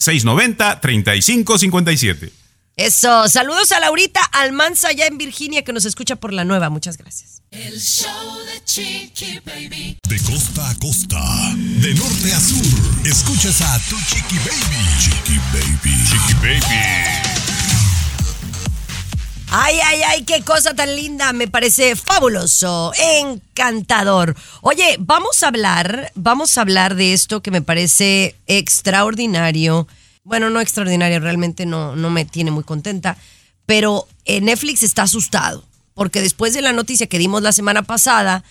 [0.00, 2.32] 323-690-3557.
[2.76, 3.28] Eso.
[3.28, 6.70] Saludos a Laurita Almanza allá en Virginia que nos escucha por la nueva.
[6.70, 7.43] Muchas gracias.
[7.54, 8.10] El show
[8.46, 9.96] de Chiqui Baby.
[10.08, 11.22] De costa a costa,
[11.54, 14.82] de norte a sur, escuchas a tu Chiqui Baby.
[14.98, 16.04] Chiqui Baby.
[16.04, 16.80] Chiqui Baby.
[19.52, 21.32] Ay, ay, ay, qué cosa tan linda.
[21.32, 24.34] Me parece fabuloso, encantador.
[24.62, 29.86] Oye, vamos a hablar, vamos a hablar de esto que me parece extraordinario.
[30.24, 33.16] Bueno, no extraordinario, realmente no, no me tiene muy contenta.
[33.64, 35.64] Pero eh, Netflix está asustado.
[35.94, 38.44] Porque después de la noticia que dimos la semana pasada,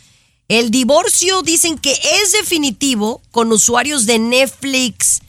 [0.47, 5.21] el divorcio dicen que es definitivo con usuarios de Netflix.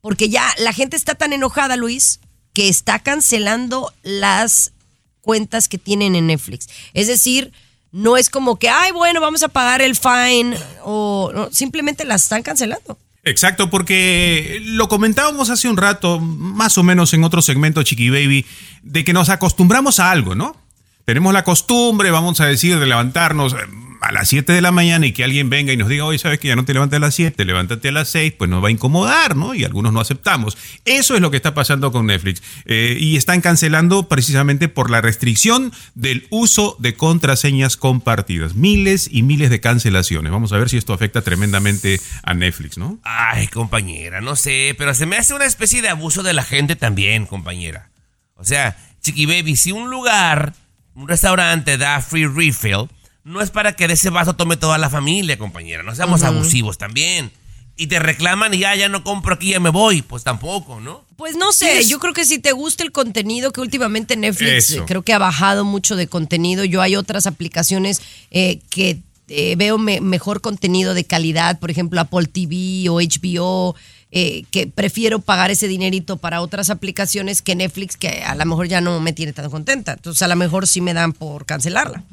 [0.00, 2.20] Porque ya la gente está tan enojada, Luis,
[2.52, 4.72] que está cancelando las
[5.20, 6.68] cuentas que tienen en Netflix.
[6.92, 7.52] Es decir,
[7.90, 12.24] no es como que, ay, bueno, vamos a pagar el fine o no, simplemente las
[12.24, 12.98] están cancelando.
[13.22, 18.44] Exacto, porque lo comentábamos hace un rato, más o menos en otro segmento, Chiqui Baby,
[18.82, 20.56] de que nos acostumbramos a algo, ¿no?
[21.04, 23.56] Tenemos la costumbre, vamos a decir, de levantarnos eh,
[24.00, 26.38] a las 7 de la mañana y que alguien venga y nos diga, oye, ¿sabes
[26.38, 28.34] que ya no te levantes a las 7, levántate a las 6?
[28.38, 29.54] Pues nos va a incomodar, ¿no?
[29.54, 30.56] Y algunos no aceptamos.
[30.84, 32.42] Eso es lo que está pasando con Netflix.
[32.64, 38.54] Eh, y están cancelando precisamente por la restricción del uso de contraseñas compartidas.
[38.54, 40.32] Miles y miles de cancelaciones.
[40.32, 42.98] Vamos a ver si esto afecta tremendamente a Netflix, ¿no?
[43.02, 46.76] Ay, compañera, no sé, pero se me hace una especie de abuso de la gente
[46.76, 47.90] también, compañera.
[48.36, 50.54] O sea, Chiqui Baby, si un lugar
[50.94, 52.88] un restaurante da free refill,
[53.24, 55.82] no es para que de ese vaso tome toda la familia, compañera.
[55.82, 57.30] No seamos abusivos también.
[57.76, 60.02] Y te reclaman y ya, ya no compro aquí, ya me voy.
[60.02, 61.04] Pues tampoco, ¿no?
[61.16, 64.70] Pues no sé, Es- yo creo que si te gusta el contenido, que últimamente Netflix
[64.70, 64.82] Eso.
[64.82, 66.64] eh, creo que ha bajado mucho de contenido.
[66.64, 71.98] Yo hay otras aplicaciones eh, que eh, veo me- mejor contenido de calidad, por ejemplo
[72.00, 73.74] Apple TV o HBO,
[74.16, 78.68] eh, que prefiero pagar ese dinerito para otras aplicaciones que Netflix, que a lo mejor
[78.68, 79.94] ya no me tiene tan contenta.
[79.94, 82.04] Entonces a lo mejor sí me dan por cancelarla.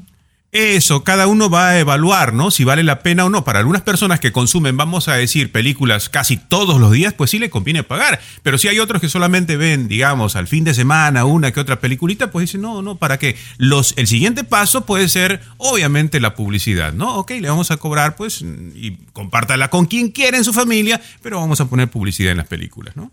[0.52, 2.52] Eso, cada uno va a evaluar, ¿no?
[2.52, 3.46] Si vale la pena o no.
[3.46, 7.40] Para algunas personas que consumen, vamos a decir, películas casi todos los días, pues sí
[7.40, 8.20] le conviene pagar.
[8.44, 11.80] Pero si hay otros que solamente ven, digamos, al fin de semana una que otra
[11.80, 13.38] peliculita, pues dicen, no, no, ¿para qué?
[13.58, 17.16] Los, el siguiente paso puede ser, obviamente, la publicidad, ¿no?
[17.16, 21.40] Ok, le vamos a cobrar, pues, y compártala con quien quiera en su familia, pero
[21.40, 23.10] vamos a poner publicidad en las películas, ¿no?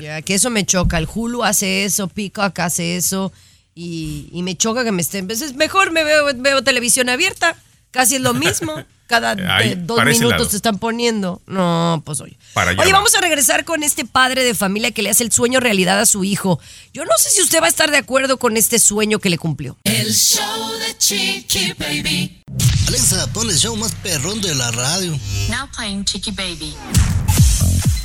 [0.00, 0.98] Ya, que eso me choca.
[0.98, 3.32] El Hulu hace eso, Peacock hace eso.
[3.74, 5.26] Y, y me choca que me estén.
[5.26, 7.56] Pues es mejor me veo, veo televisión abierta.
[7.90, 8.74] Casi es lo mismo.
[9.06, 11.42] Cada Ahí, eh, dos minutos te están poniendo.
[11.46, 12.38] No, pues oye.
[12.54, 12.98] Para allá Oye, va.
[12.98, 16.06] vamos a regresar con este padre de familia que le hace el sueño realidad a
[16.06, 16.58] su hijo.
[16.94, 19.36] Yo no sé si usted va a estar de acuerdo con este sueño que le
[19.36, 19.76] cumplió.
[19.84, 22.42] El show de Chiqui Baby.
[22.88, 25.10] Alexa, pon el show más perrón de la radio.
[25.50, 26.74] Now playing Chiqui Baby.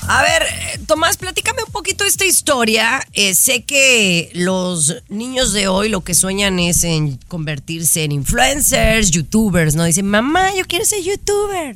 [0.10, 3.06] A ver, Tomás, platícame un poquito esta historia.
[3.12, 9.12] Eh, sé que los niños de hoy lo que sueñan es en convertirse en influencers,
[9.12, 9.84] youtubers, ¿no?
[9.84, 11.76] Dicen, mamá, yo quiero ser youtuber.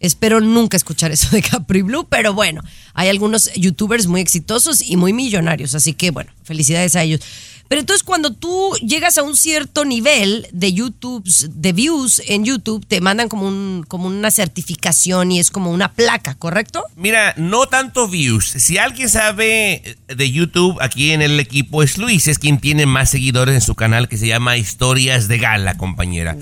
[0.00, 2.62] Espero nunca escuchar eso de Capri Blue, pero bueno,
[2.94, 7.20] hay algunos youtubers muy exitosos y muy millonarios, así que bueno, felicidades a ellos.
[7.68, 12.86] Pero entonces cuando tú llegas a un cierto nivel de YouTube, de views en YouTube,
[12.86, 16.82] te mandan como, un, como una certificación y es como una placa, ¿correcto?
[16.96, 18.46] Mira, no tanto views.
[18.46, 23.10] Si alguien sabe de YouTube, aquí en el equipo es Luis, es quien tiene más
[23.10, 26.36] seguidores en su canal que se llama Historias de Gala, compañera.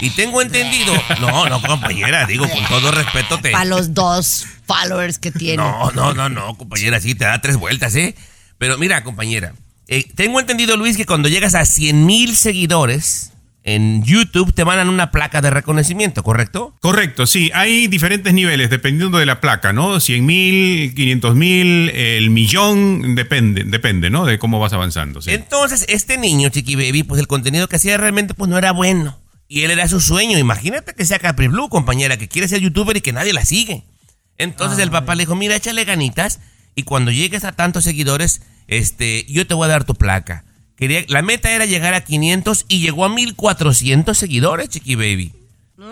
[0.00, 3.52] Y tengo entendido, no, no, compañera, digo con todo respeto te...
[3.52, 5.58] Para los dos followers que tiene.
[5.58, 8.16] No, no, no, no, compañera, sí, te da tres vueltas, ¿eh?
[8.58, 9.54] Pero mira, compañera,
[9.88, 13.32] eh, tengo entendido, Luis, que cuando llegas a 100 mil seguidores
[13.66, 16.76] en YouTube te mandan una placa de reconocimiento, ¿correcto?
[16.80, 19.98] Correcto, sí, hay diferentes niveles dependiendo de la placa, ¿no?
[19.98, 24.24] 100 mil, 500 mil, el millón, depende, depende, ¿no?
[24.24, 25.20] De cómo vas avanzando.
[25.20, 25.32] sí.
[25.32, 29.18] Entonces, este niño, Chiqui Baby, pues el contenido que hacía realmente pues no era bueno.
[29.48, 30.38] Y él era su sueño.
[30.38, 33.84] Imagínate que sea Capri Blue, compañera, que quiere ser youtuber y que nadie la sigue.
[34.38, 36.40] Entonces el papá le dijo, mira, échale ganitas
[36.76, 40.44] y cuando llegues a tantos seguidores, este, yo te voy a dar tu placa.
[40.76, 45.32] Quería, la meta era llegar a 500 y llegó a 1400 seguidores, Chiqui Baby.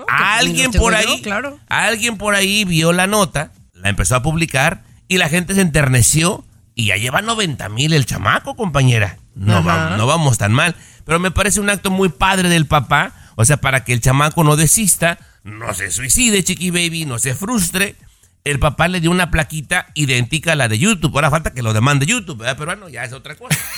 [0.08, 1.58] alguien tengo por yo, ahí, claro.
[1.68, 6.44] alguien por ahí vio la nota, la empezó a publicar y la gente se enterneció
[6.74, 9.18] y ya lleva 90 mil el chamaco, compañera.
[9.34, 9.90] No, Ajá.
[9.90, 10.74] va- no vamos tan mal.
[11.04, 13.12] Pero me parece un acto muy padre del papá.
[13.36, 17.34] O sea, para que el chamaco no desista, no se suicide, chiqui baby, no se
[17.34, 17.96] frustre.
[18.44, 21.14] El papá le dio una plaquita idéntica a la de YouTube.
[21.14, 22.56] Ahora falta que lo demande YouTube, ¿verdad?
[22.58, 23.58] Pero bueno, ya es otra cosa.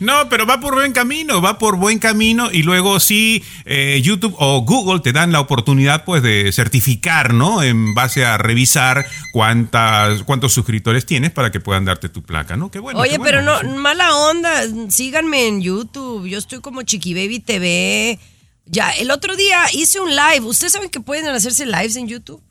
[0.00, 4.34] No, pero va por buen camino, va por buen camino y luego sí, eh, YouTube
[4.38, 7.62] o Google te dan la oportunidad pues de certificar, ¿no?
[7.62, 12.70] En base a revisar cuántas, cuántos suscriptores tienes para que puedan darte tu placa, ¿no?
[12.70, 13.00] Qué bueno.
[13.00, 14.62] Oye, qué pero no, mala onda.
[14.88, 16.26] Síganme en YouTube.
[16.26, 18.18] Yo estoy como Chiqui Baby TV.
[18.64, 20.40] Ya, el otro día hice un live.
[20.40, 22.42] ¿Ustedes saben que pueden hacerse lives en YouTube?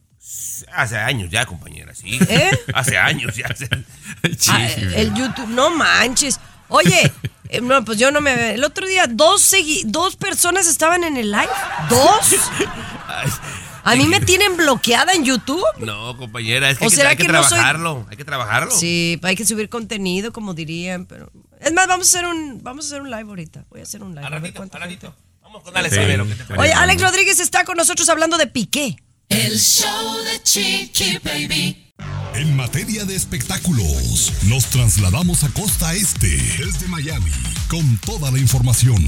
[0.74, 2.18] Hace años ya, compañera, sí.
[2.30, 2.52] ¿Eh?
[2.74, 3.48] Hace años ya.
[4.50, 6.40] Ah, el YouTube, no manches.
[6.70, 7.12] Oye,
[7.50, 8.54] eh, no, pues yo no me.
[8.54, 11.50] El otro día, dos, segui- dos personas estaban en el live.
[11.90, 12.36] ¿Dos?
[13.86, 15.62] A mí me tienen bloqueada en YouTube.
[15.80, 18.08] No, compañera, es que ¿O hay que, hay que que no soy- trabajarlo.
[18.10, 18.72] Hay que trabajarlo.
[18.72, 21.30] Sí, hay que subir contenido, como dirían, pero.
[21.60, 23.66] Es más, vamos a hacer un, vamos a hacer un live ahorita.
[23.70, 24.26] Voy a hacer un live.
[24.26, 25.10] a ver cuánta gente.
[25.42, 26.54] Vamos con Alex Sí.
[26.58, 28.96] Oye, Alex Rodríguez está con nosotros hablando de Piqué.
[29.30, 31.83] El show de Chiqui Baby.
[32.36, 37.30] En materia de espectáculos, nos trasladamos a Costa Este, desde Miami,
[37.68, 39.06] con toda la información.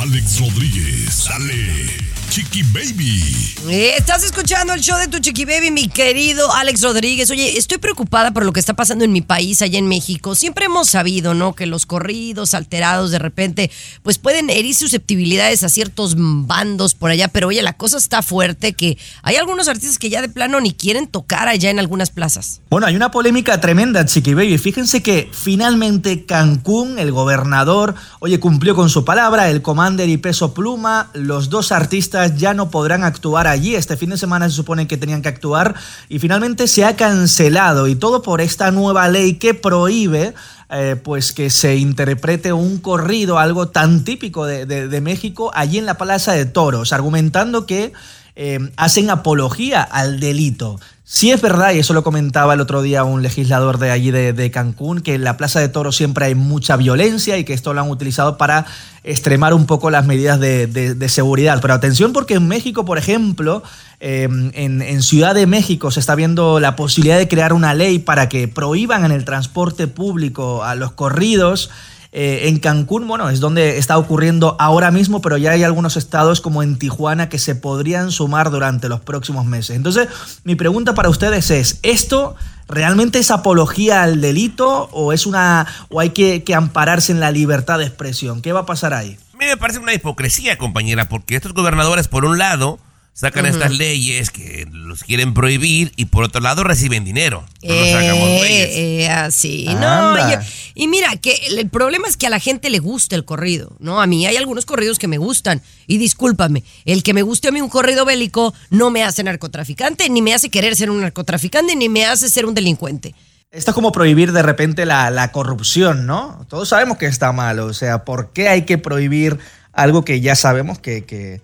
[0.00, 1.86] Alex Rodríguez, dale,
[2.30, 3.54] Chiqui Baby.
[3.68, 7.30] Eh, Estás escuchando el show de tu chiqui baby, mi querido Alex Rodríguez.
[7.30, 10.34] Oye, estoy preocupada por lo que está pasando en mi país, allá en México.
[10.34, 11.54] Siempre hemos sabido, ¿no?
[11.54, 13.70] Que los corridos alterados de repente,
[14.02, 17.28] pues pueden herir susceptibilidades a ciertos bandos por allá.
[17.28, 20.72] Pero oye, la cosa está fuerte que hay algunos artistas que ya de plano ni
[20.72, 22.45] quieren tocar allá en algunas plazas.
[22.68, 24.58] Bueno, hay una polémica tremenda, Chiqui Baby.
[24.58, 30.52] Fíjense que finalmente Cancún, el gobernador, oye, cumplió con su palabra, el Commander y Peso
[30.52, 33.74] Pluma, los dos artistas ya no podrán actuar allí.
[33.76, 35.74] Este fin de semana se supone que tenían que actuar
[36.08, 40.34] y finalmente se ha cancelado y todo por esta nueva ley que prohíbe
[40.68, 45.86] eh, pues que se interprete un corrido, algo tan típico de- de México, allí en
[45.86, 47.92] la Plaza de Toros, argumentando que
[48.36, 50.78] eh, hacen apología al delito.
[51.08, 54.50] Sí es verdad, y eso lo comentaba el otro día un legislador de allí de,
[54.50, 57.80] Cancún, que en la Plaza de Toros siempre hay mucha violencia y que esto lo
[57.80, 58.66] han utilizado para
[59.04, 61.60] extremar un poco las medidas de, seguridad.
[61.62, 63.62] Pero atención porque en México, por ejemplo,
[64.00, 68.28] eh, en Ciudad de México se está viendo la posibilidad de crear una ley para
[68.28, 71.70] que prohíban en el transporte público a los corridos.
[72.12, 76.40] Eh, en Cancún, bueno, es donde está ocurriendo ahora mismo, pero ya hay algunos estados
[76.40, 79.76] como en Tijuana que se podrían sumar durante los próximos meses.
[79.76, 80.08] Entonces,
[80.44, 82.36] mi pregunta para ustedes es, ¿esto
[82.68, 87.30] realmente es apología al delito o es una o hay que, que ampararse en la
[87.30, 88.42] libertad de expresión?
[88.42, 89.18] ¿Qué va a pasar ahí?
[89.34, 92.78] A mí me parece una hipocresía, compañera, porque estos gobernadores, por un lado,
[93.18, 97.46] sacan estas leyes que los quieren prohibir y por otro lado reciben dinero.
[97.62, 98.68] No nos hagamos güeyes.
[98.68, 99.86] Eh, eh, así, no.
[99.86, 100.44] Anda.
[100.74, 103.74] Y, mira, que el, el problema es que a la gente le gusta el corrido,
[103.80, 104.02] ¿no?
[104.02, 105.62] A mí hay algunos corridos que me gustan.
[105.86, 110.10] Y discúlpame, el que me guste a mí un corrido bélico no me hace narcotraficante,
[110.10, 113.14] ni me hace querer ser un narcotraficante, ni me hace ser un delincuente.
[113.50, 116.44] Esto es como prohibir de repente la, la corrupción, ¿no?
[116.50, 119.38] Todos sabemos que está mal, o sea, ¿por qué hay que prohibir
[119.72, 121.40] algo que ya sabemos que, que-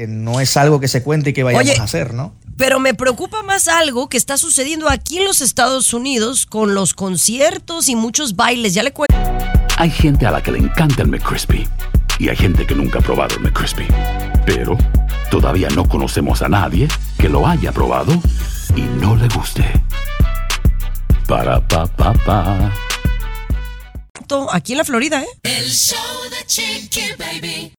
[0.00, 2.34] que no es algo que se cuente y que vayamos Oye, a hacer, ¿no?
[2.56, 6.94] Pero me preocupa más algo que está sucediendo aquí en los Estados Unidos con los
[6.94, 8.72] conciertos y muchos bailes.
[8.72, 9.14] Ya le cuento.
[9.76, 11.68] Hay gente a la que le encanta el McCrispy
[12.18, 13.86] y hay gente que nunca ha probado el McCrispy.
[14.46, 14.78] Pero
[15.30, 18.14] todavía no conocemos a nadie que lo haya probado
[18.74, 19.66] y no le guste.
[21.28, 22.72] Para pa pa pa.
[24.52, 25.28] Aquí en la Florida, ¿eh?
[25.42, 25.98] El show
[26.30, 27.74] de Chiqui Baby.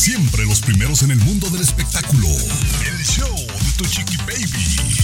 [0.00, 2.26] Siempre los primeros en el mundo del espectáculo.
[2.26, 4.96] El show de tu chiqui baby.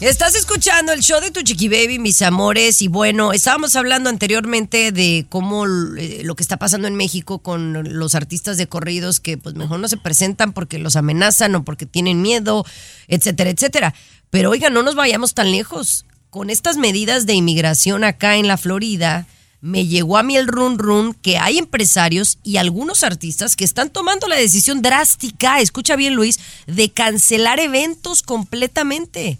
[0.00, 4.92] Estás escuchando el show de tu chiqui baby, mis amores, y bueno, estábamos hablando anteriormente
[4.92, 5.64] de cómo
[5.96, 9.80] eh, lo que está pasando en México con los artistas de corridos que pues mejor
[9.80, 12.66] no se presentan porque los amenazan o porque tienen miedo,
[13.08, 13.94] etcétera, etcétera.
[14.28, 16.04] Pero oiga, no nos vayamos tan lejos.
[16.28, 19.26] Con estas medidas de inmigración acá en la Florida,
[19.60, 23.90] me llegó a mí el run run que hay empresarios y algunos artistas que están
[23.90, 29.38] tomando la decisión drástica, escucha bien Luis, de cancelar eventos completamente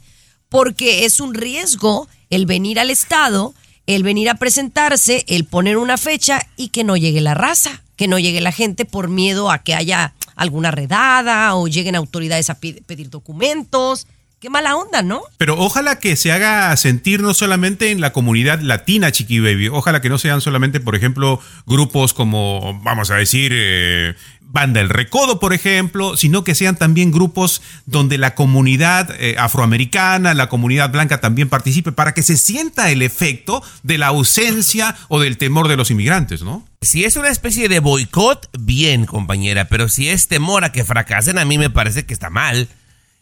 [0.51, 3.55] porque es un riesgo el venir al Estado,
[3.87, 8.09] el venir a presentarse, el poner una fecha y que no llegue la raza, que
[8.09, 12.59] no llegue la gente por miedo a que haya alguna redada o lleguen autoridades a
[12.59, 14.07] pedir documentos.
[14.41, 15.21] Qué mala onda, ¿no?
[15.37, 19.69] Pero ojalá que se haga sentir no solamente en la comunidad latina, Chiqui Baby.
[19.69, 24.89] Ojalá que no sean solamente, por ejemplo, grupos como, vamos a decir, eh, Banda El
[24.89, 30.91] Recodo, por ejemplo, sino que sean también grupos donde la comunidad eh, afroamericana, la comunidad
[30.91, 35.69] blanca también participe para que se sienta el efecto de la ausencia o del temor
[35.69, 36.67] de los inmigrantes, ¿no?
[36.81, 41.39] Si es una especie de boicot, bien, compañera, pero si es temor a que fracasen,
[41.39, 42.69] a mí me parece que está mal.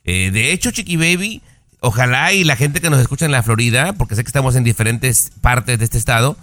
[0.05, 1.43] Eh, de hecho, Chiqui Baby,
[1.81, 4.65] ojalá y la gente que nos escucha en la Florida, porque sé que estamos en
[4.65, 6.37] diferentes partes de este estado,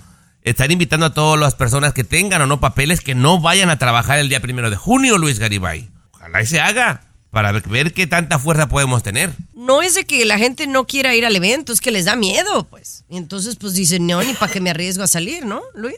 [0.43, 3.79] están invitando a todas las personas que tengan o no papeles que no vayan a
[3.79, 5.89] trabajar el día primero de junio, Luis Garibay.
[6.11, 7.01] Ojalá y se haga
[7.35, 9.33] para ver, qué tanta fuerza podemos tener.
[9.53, 12.15] No es de que la gente no quiera ir al evento, es que les da
[12.15, 13.03] miedo, pues.
[13.09, 15.97] Entonces, pues dicen, no, ni para que me arriesgo a salir, ¿no, Luis?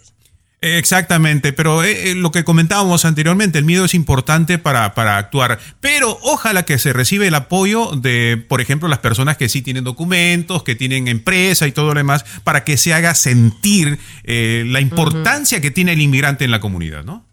[0.60, 5.60] Exactamente, pero eh, eh, lo que comentábamos anteriormente, el miedo es importante para, para actuar,
[5.82, 9.84] pero ojalá que se reciba el apoyo de, por ejemplo, las personas que sí tienen
[9.84, 14.82] documentos, que tienen empresa y todo lo demás, para que se haga sentir eh, la
[14.82, 17.27] importancia que tiene el inmigrante en la comunidad, ¿no?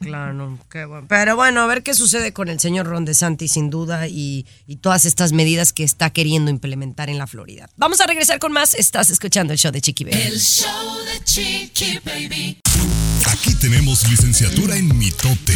[0.00, 1.06] Claro, qué bueno.
[1.08, 4.76] Pero bueno, a ver qué sucede con el señor Ron DeSantis, sin duda, y, y
[4.76, 7.68] todas estas medidas que está queriendo implementar en la Florida.
[7.76, 8.74] Vamos a regresar con más.
[8.74, 10.16] Estás escuchando el show de Chiqui Baby.
[10.22, 12.60] El show de Chiqui Baby.
[13.28, 15.54] Aquí tenemos licenciatura en mitote.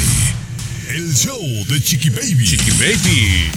[0.89, 2.45] El show de Chiqui Baby.
[2.45, 3.51] Chiqui Baby.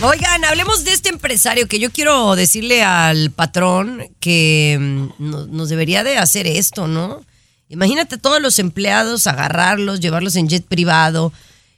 [0.00, 5.68] Oigan, hablemos de este empresario que yo quiero decirle al patrón que mm, no- nos
[5.68, 7.24] debería de hacer esto, ¿no?
[7.72, 11.32] Imagínate todos los empleados, agarrarlos, llevarlos en jet privado,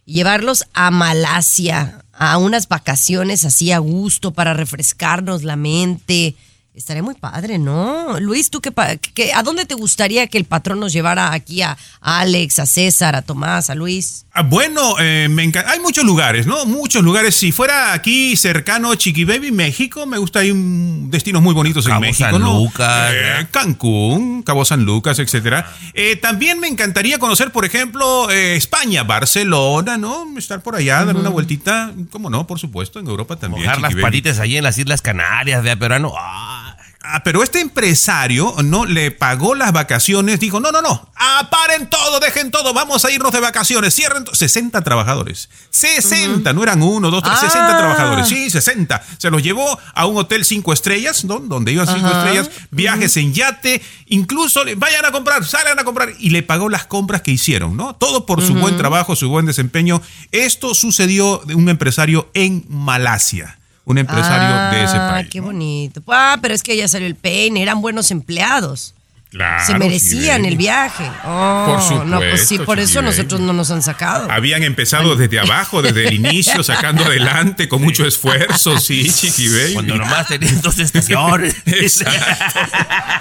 [0.07, 6.35] llevarlos a Malasia, a unas vacaciones así a gusto para refrescarnos la mente.
[6.75, 8.19] Estaría muy padre, ¿no?
[8.19, 11.63] Luis, ¿tú qué, pa- qué- a dónde te gustaría que el patrón nos llevara aquí
[11.63, 14.27] a, a Alex, a César, a Tomás, a Luis?
[14.33, 16.67] Ah, Bueno, eh, me enca- hay muchos lugares, ¿no?
[16.67, 17.37] Muchos lugares.
[17.37, 20.41] Si fuera aquí cercano Chiqui Baby, México, me gusta.
[20.41, 22.59] Hay un- destinos muy bonitos en Cabo México, San ¿no?
[22.59, 25.73] Lucas, Eh, Cancún, Cabo San Lucas, etcétera.
[25.93, 30.27] Eh, también me encantaría conocer, por ejemplo, eh, España, Barcelona, ¿no?
[30.37, 31.93] Estar por allá, dar una vueltita.
[32.11, 32.49] ¿Cómo no?
[32.49, 33.63] Por supuesto, en Europa también.
[33.63, 36.13] Mojar las patitas allí en las Islas Canarias de peruano.
[36.19, 36.64] Ah,
[37.07, 41.91] Ah, pero este empresario no le pagó las vacaciones, dijo, no, no, no, ah, paren
[41.91, 44.35] todo, dejen todo, vamos a irnos de vacaciones, cierren to-".
[44.35, 47.79] 60 trabajadores, 60, no eran uno, dos, tres, 60 Ah.
[47.79, 49.03] trabajadores, sí, 60.
[49.19, 51.41] Se los llevó a un hotel cinco estrellas, ¿no?
[51.41, 52.21] donde iban cinco Ajá.
[52.25, 56.71] estrellas, viajes en yate, incluso le- vayan a comprar, salgan a comprar, y le pagó
[56.71, 57.95] las compras que hicieron, ¿no?
[57.97, 60.01] Todo por su buen trabajo, su buen desempeño.
[60.33, 65.29] Esto sucedió de un empresario en Malasia, un empresario de ese Ah, país.
[65.31, 66.03] qué bonito.
[66.09, 68.95] Ah, pero es que ya salió el peine, eran buenos empleados.
[69.31, 71.11] Claro, Se merecían el viaje.
[71.25, 74.31] Oh, Por no, pues sí, supuesto, por eso nosotros no nos han sacado.
[74.31, 79.73] Habían empezado desde abajo, desde el inicio, sacando adelante con mucho esfuerzo, sí, Chiqui Baby.
[79.75, 81.57] cuando nomás tenían dos estaciones.
[81.67, 82.61] Exacto.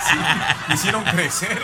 [0.08, 1.58] Sí, hicieron crecer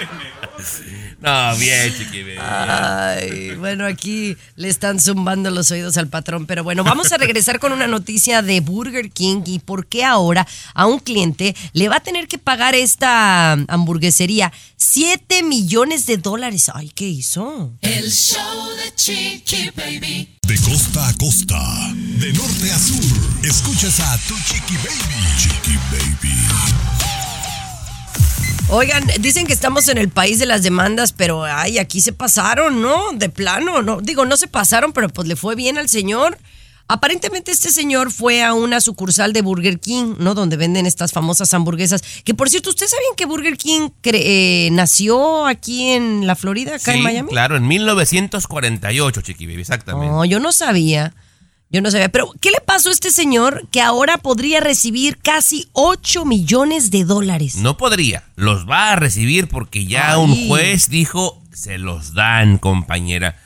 [1.22, 2.24] no, bien, chiqui.
[2.24, 2.38] bien.
[2.42, 7.60] Ay, bueno, aquí le están zumbando los oídos al patrón, pero bueno, vamos a regresar
[7.60, 11.98] con una noticia de Burger King y por qué ahora a un cliente le va
[11.98, 16.72] a tener que pagar esta hamburguesería 7 millones de dólares.
[16.74, 17.74] Ay, ¿qué hizo?
[17.82, 20.38] El show de Chiqui Baby.
[20.48, 25.38] De costa a costa, de norte a sur, escuchas a tu Chiqui Baby.
[25.38, 26.30] Chiqui Baby.
[28.72, 32.82] Oigan, dicen que estamos en el país de las demandas, pero ay, aquí se pasaron,
[32.82, 33.12] ¿no?
[33.14, 36.38] De plano, no, digo, no se pasaron, pero pues le fue bien al señor.
[36.88, 40.36] Aparentemente este señor fue a una sucursal de Burger King, ¿no?
[40.36, 42.04] Donde venden estas famosas hamburguesas.
[42.24, 46.92] Que por cierto, ¿ustedes sabían que Burger King eh, nació aquí en la Florida, acá
[46.94, 47.30] en Sí, Miami?
[47.30, 50.12] claro, en 1948, chiqui baby, exactamente.
[50.14, 51.14] No, yo no sabía.
[51.72, 52.10] Yo no sabía.
[52.10, 57.04] Pero, ¿qué le pasó a este señor que ahora podría recibir casi 8 millones de
[57.04, 57.58] dólares?
[57.58, 60.20] No podría, los va a recibir porque ya Ay.
[60.20, 63.38] un juez dijo, se los dan, compañera.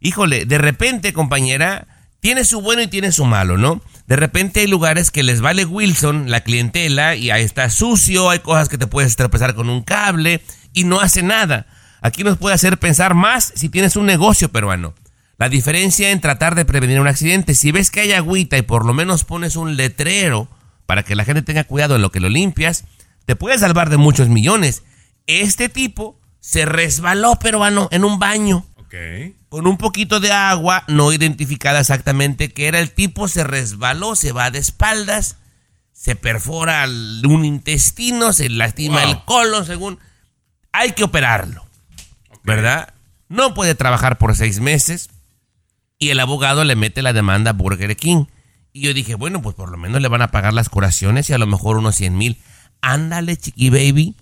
[0.00, 1.88] Híjole, de repente, compañera,
[2.20, 3.82] tiene su bueno y tiene su malo, ¿no?
[4.06, 8.38] De repente hay lugares que les vale Wilson, la clientela, y ahí está sucio, hay
[8.38, 10.40] cosas que te puedes tropezar con un cable
[10.72, 11.66] y no hace nada.
[12.00, 14.94] Aquí nos puede hacer pensar más si tienes un negocio peruano.
[15.42, 18.86] La diferencia en tratar de prevenir un accidente, si ves que hay agüita y por
[18.86, 20.46] lo menos pones un letrero
[20.86, 22.84] para que la gente tenga cuidado en lo que lo limpias,
[23.26, 24.84] te puede salvar de muchos millones.
[25.26, 28.64] Este tipo se resbaló peruano en un baño
[29.48, 34.30] con un poquito de agua no identificada exactamente que era el tipo se resbaló, se
[34.30, 35.38] va de espaldas,
[35.92, 39.10] se perfora un intestino, se lastima Wow.
[39.10, 39.98] el colon, según
[40.70, 41.66] hay que operarlo,
[42.44, 42.94] ¿verdad?
[43.28, 45.08] No puede trabajar por seis meses
[46.02, 48.24] y el abogado le mete la demanda a Burger King.
[48.72, 51.32] Y yo dije, bueno, pues por lo menos le van a pagar las curaciones y
[51.32, 52.38] a lo mejor unos 100 mil.
[52.80, 54.16] Ándale, chiqui baby,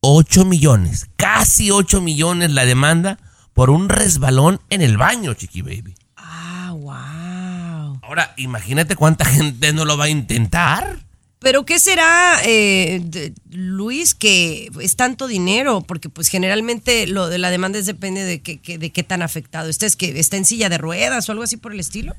[0.00, 3.18] 8 millones, casi 8 millones la demanda
[3.52, 5.94] por un resbalón en el baño, chiqui baby.
[6.16, 8.00] Ah, wow.
[8.02, 10.98] Ahora, imagínate cuánta gente no lo va a intentar.
[11.42, 15.82] Pero ¿qué será, eh, de- Luis, que es tanto dinero?
[15.86, 19.22] Porque pues generalmente lo de la demanda es depende de qué, qué- de qué tan
[19.22, 22.14] afectado estés, que está en silla de ruedas o algo así por el estilo.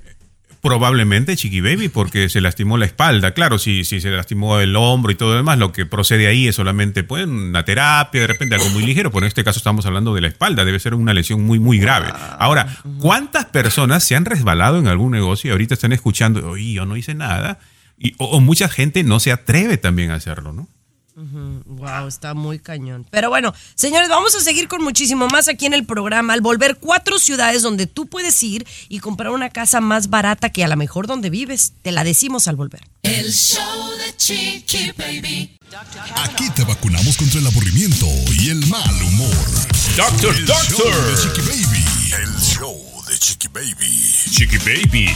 [0.62, 3.34] Probablemente Chiqui Baby porque se lastimó la espalda.
[3.34, 6.48] Claro, si, si se lastimó el hombro y todo lo demás, lo que procede ahí
[6.48, 9.86] es solamente pues, una terapia, de repente algo muy ligero, pero en este caso estamos
[9.86, 12.14] hablando de la espalda, debe ser una lesión muy, muy grave.
[12.40, 16.86] Ahora, ¿cuántas personas se han resbalado en algún negocio y ahorita están escuchando, oye, yo
[16.86, 17.60] no hice nada?
[18.04, 20.68] Y, o, o mucha gente no se atreve también a hacerlo, ¿no?
[21.16, 23.06] Wow, está muy cañón.
[23.12, 26.34] Pero bueno, señores, vamos a seguir con muchísimo más aquí en el programa.
[26.34, 30.64] Al volver cuatro ciudades donde tú puedes ir y comprar una casa más barata que
[30.64, 31.74] a lo mejor donde vives.
[31.84, 32.82] Te la decimos al volver.
[33.04, 35.58] El show de Chiqui Baby.
[36.24, 38.08] Aquí te vacunamos contra el aburrimiento
[38.40, 39.46] y el mal humor.
[39.96, 40.92] Doctor, el doctor.
[40.92, 42.24] Show de Chiqui Baby.
[42.24, 44.14] El show de Chiqui Baby.
[44.32, 45.10] Chiqui Baby.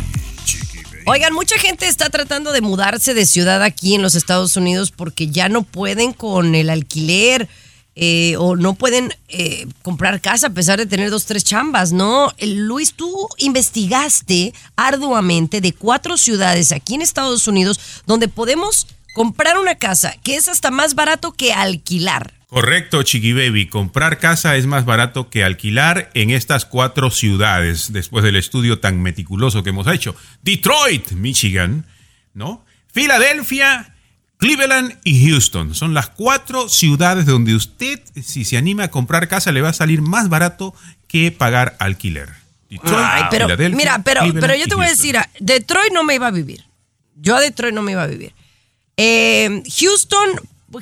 [1.09, 5.29] Oigan, mucha gente está tratando de mudarse de ciudad aquí en los Estados Unidos porque
[5.29, 7.47] ya no pueden con el alquiler
[7.95, 12.33] eh, o no pueden eh, comprar casa a pesar de tener dos, tres chambas, ¿no?
[12.37, 18.85] Eh, Luis, tú investigaste arduamente de cuatro ciudades aquí en Estados Unidos donde podemos
[19.15, 22.36] comprar una casa que es hasta más barato que alquilar.
[22.47, 23.67] Correcto, Chiqui Baby.
[23.67, 29.01] Comprar casa es más barato que alquilar en estas cuatro ciudades, después del estudio tan
[29.01, 30.15] meticuloso que hemos hecho.
[30.43, 31.85] Detroit, Michigan,
[32.33, 32.63] ¿no?
[32.93, 33.93] Filadelfia,
[34.37, 39.51] Cleveland y Houston son las cuatro ciudades donde usted, si se anima a comprar casa,
[39.51, 40.73] le va a salir más barato
[41.07, 42.29] que pagar alquiler.
[42.69, 45.91] Detroit, Ay, pero, Filadelfia, mira, pero, Cleveland pero yo te voy a decir, a- Detroit
[45.93, 46.63] no me iba a vivir.
[47.15, 48.33] Yo a Detroit no me iba a vivir.
[48.95, 50.29] Eh, Houston,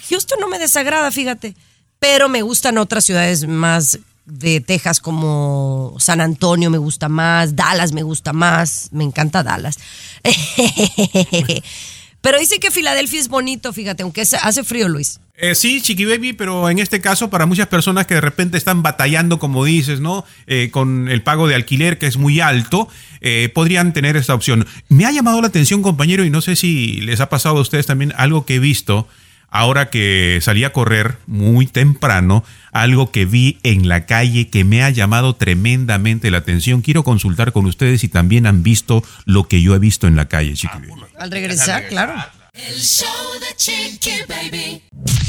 [0.10, 1.56] Houston no me desagrada, fíjate,
[2.00, 7.94] pero me gustan otras ciudades más de Texas como San Antonio me gusta más, Dallas
[7.94, 9.78] me gusta más, me encanta Dallas.
[12.22, 15.20] pero dice que Filadelfia es bonito, fíjate, aunque hace frío, Luis.
[15.38, 18.82] Eh, sí, Chiqui Baby, pero en este caso para muchas personas que de repente están
[18.82, 20.26] batallando, como dices, ¿no?
[20.48, 22.88] Eh, con el pago de alquiler que es muy alto,
[23.20, 24.66] eh, podrían tener esta opción.
[24.88, 27.86] Me ha llamado la atención, compañero, y no sé si les ha pasado a ustedes
[27.86, 29.08] también algo que he visto
[29.56, 32.44] ahora que salí a correr muy temprano,
[32.74, 36.82] algo que vi en la calle que me ha llamado tremendamente la atención.
[36.82, 40.28] Quiero consultar con ustedes si también han visto lo que yo he visto en la
[40.28, 41.02] calle, Chiqui Baby.
[41.18, 42.14] Al regresar, claro.
[42.54, 43.08] El show
[43.40, 44.82] de Chiqui Baby.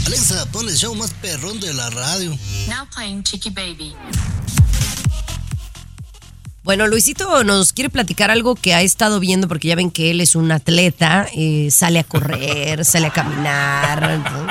[0.07, 2.31] Alexa, pon el show más perrón de la radio.
[2.69, 3.95] Now playing Chiqui Baby.
[6.67, 10.21] Bueno, Luisito nos quiere platicar algo que ha estado viendo, porque ya ven que él
[10.21, 14.19] es un atleta, eh, sale a correr, sale a caminar.
[14.19, 14.49] ¿no?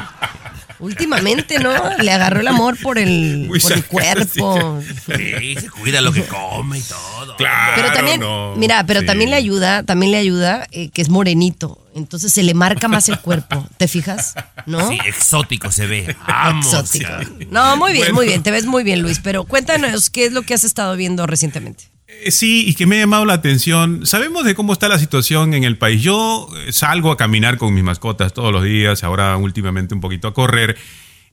[0.80, 1.74] Últimamente, ¿no?
[1.98, 4.80] Le agarró el amor por el, por el cuerpo.
[5.14, 7.36] Sí, se cuida lo que come y todo.
[7.38, 8.22] Pero también,
[8.56, 11.86] mira, pero también le ayuda, también le ayuda eh, que es morenito.
[11.96, 14.36] Entonces se le marca más el cuerpo, ¿te fijas?
[14.66, 14.88] ¿No?
[14.88, 16.16] Sí, exótico se ve.
[16.26, 16.74] Vamos.
[16.74, 17.12] Exótico.
[17.52, 18.16] No, muy bien, Bueno.
[18.16, 19.20] muy bien, te ves muy bien, Luis.
[19.22, 21.95] Pero cuéntanos qué es lo que has estado viendo recientemente.
[22.24, 24.06] Eh, Sí, y que me ha llamado la atención.
[24.06, 26.02] Sabemos de cómo está la situación en el país.
[26.02, 30.28] Yo eh, salgo a caminar con mis mascotas todos los días, ahora últimamente un poquito
[30.28, 30.78] a correr.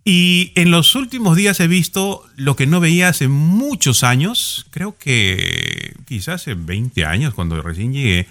[0.05, 4.97] Y en los últimos días he visto lo que no veía hace muchos años, creo
[4.99, 8.27] que quizás hace 20 años cuando recién llegué,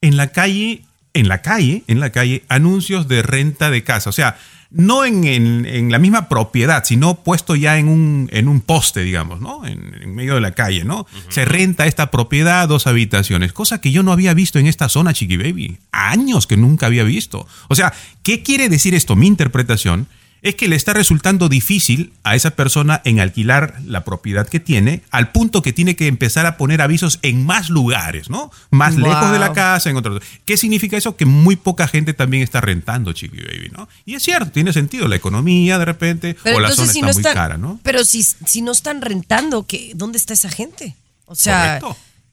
[0.00, 0.82] en la calle,
[1.14, 4.10] en la calle, en la calle, anuncios de renta de casa.
[4.10, 4.38] O sea,
[4.70, 9.00] no en, en- en la misma propiedad, sino puesto ya en un, en un poste,
[9.00, 9.64] digamos, ¿no?
[9.66, 11.06] En, en medio de la calle, ¿no?
[11.30, 15.14] Se renta esta propiedad, dos habitaciones, cosa que yo no había visto en esta zona,
[15.14, 15.78] Chiqui Baby.
[15.90, 17.46] Años que nunca había visto.
[17.68, 19.16] O sea, ¿qué quiere decir esto?
[19.16, 20.06] Mi interpretación
[20.42, 25.02] es que le está resultando difícil a esa persona en alquilar la propiedad que tiene,
[25.10, 28.50] al punto que tiene que empezar a poner avisos en más lugares, ¿no?
[28.70, 29.08] Más Wow.
[29.08, 30.22] lejos de la casa, en otros.
[30.44, 31.16] ¿Qué significa eso?
[31.16, 33.88] Que muy poca gente también está rentando Chiqui Baby, ¿no?
[34.04, 37.56] Y es cierto, tiene sentido, la economía de repente, o la zona está muy cara,
[37.58, 37.80] ¿no?
[37.82, 40.94] Pero si, si no están rentando, ¿qué, ¿dónde está esa gente?
[41.26, 41.80] O sea,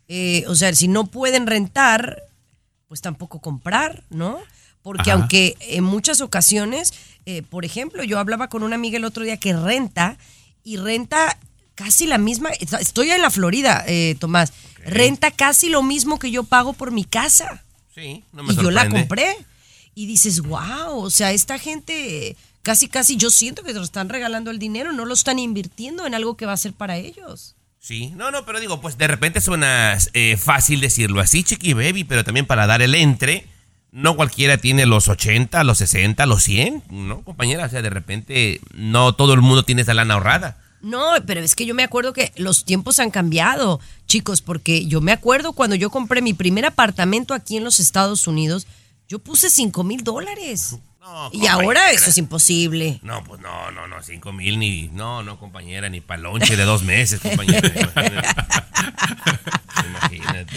[0.08, 2.22] eh, o sea, si no pueden rentar,
[2.88, 4.38] pues tampoco comprar, ¿no?
[4.84, 5.20] Porque Ajá.
[5.20, 6.94] aunque en muchas ocasiones,
[7.26, 10.18] eh, por ejemplo, yo hablaba con una amiga el otro día que renta
[10.64, 11.38] y renta
[11.76, 12.50] casi la misma,
[12.80, 14.54] estoy en la Florida, eh, Tomás,
[14.86, 17.64] renta casi lo mismo que yo pago por mi casa.
[17.94, 19.36] Sí, no me y yo la compré.
[19.94, 24.10] Y dices, wow, o sea, esta gente casi, casi, yo siento que te lo están
[24.10, 27.56] regalando el dinero, no lo están invirtiendo en algo que va a ser para ellos.
[27.80, 32.04] Sí, no, no, pero digo, pues de repente suena eh, fácil decirlo así, Chiqui Baby,
[32.04, 33.46] pero también para dar el entre,
[33.96, 37.66] no cualquiera tiene los 80, los 60, los 100, ¿no, compañera?
[37.66, 40.58] O sea, de repente no todo el mundo tiene esa lana ahorrada.
[40.82, 45.00] No, pero es que yo me acuerdo que los tiempos han cambiado, chicos, porque yo
[45.00, 48.68] me acuerdo cuando yo compré mi primer apartamento aquí en los Estados Unidos,
[49.08, 50.76] yo puse 5 mil dólares.
[51.32, 53.00] y ahora eso es imposible.
[53.02, 56.84] No, pues no, no, no, cinco mil ni, no, no, compañera, ni palonche de dos
[56.84, 57.72] meses, compañera.
[59.88, 60.54] Imagínate.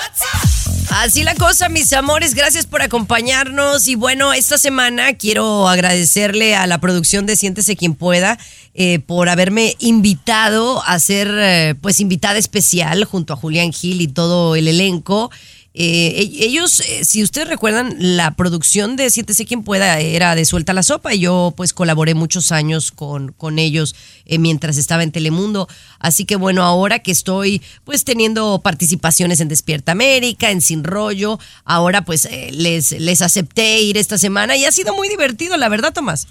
[0.90, 3.86] Así la cosa, mis amores, gracias por acompañarnos.
[3.86, 8.36] Y bueno, esta semana quiero agradecerle a la producción de Siéntese quien pueda
[8.74, 14.08] eh, por haberme invitado a ser eh, pues invitada especial junto a Julián Gil y
[14.08, 15.30] todo el elenco.
[15.74, 20.44] Eh, e- ellos, eh, si ustedes recuerdan, la producción de Siéntese quien pueda era de
[20.44, 23.94] Suelta la Sopa y yo pues colaboré muchos años con, con ellos
[24.26, 25.68] eh, mientras estaba en Telemundo.
[25.98, 31.38] Así que bueno, ahora que estoy pues teniendo participaciones en Despierta América, en Sin Rollo,
[31.64, 35.70] ahora pues eh, les, les acepté ir esta semana y ha sido muy divertido, la
[35.70, 36.28] verdad, Tomás.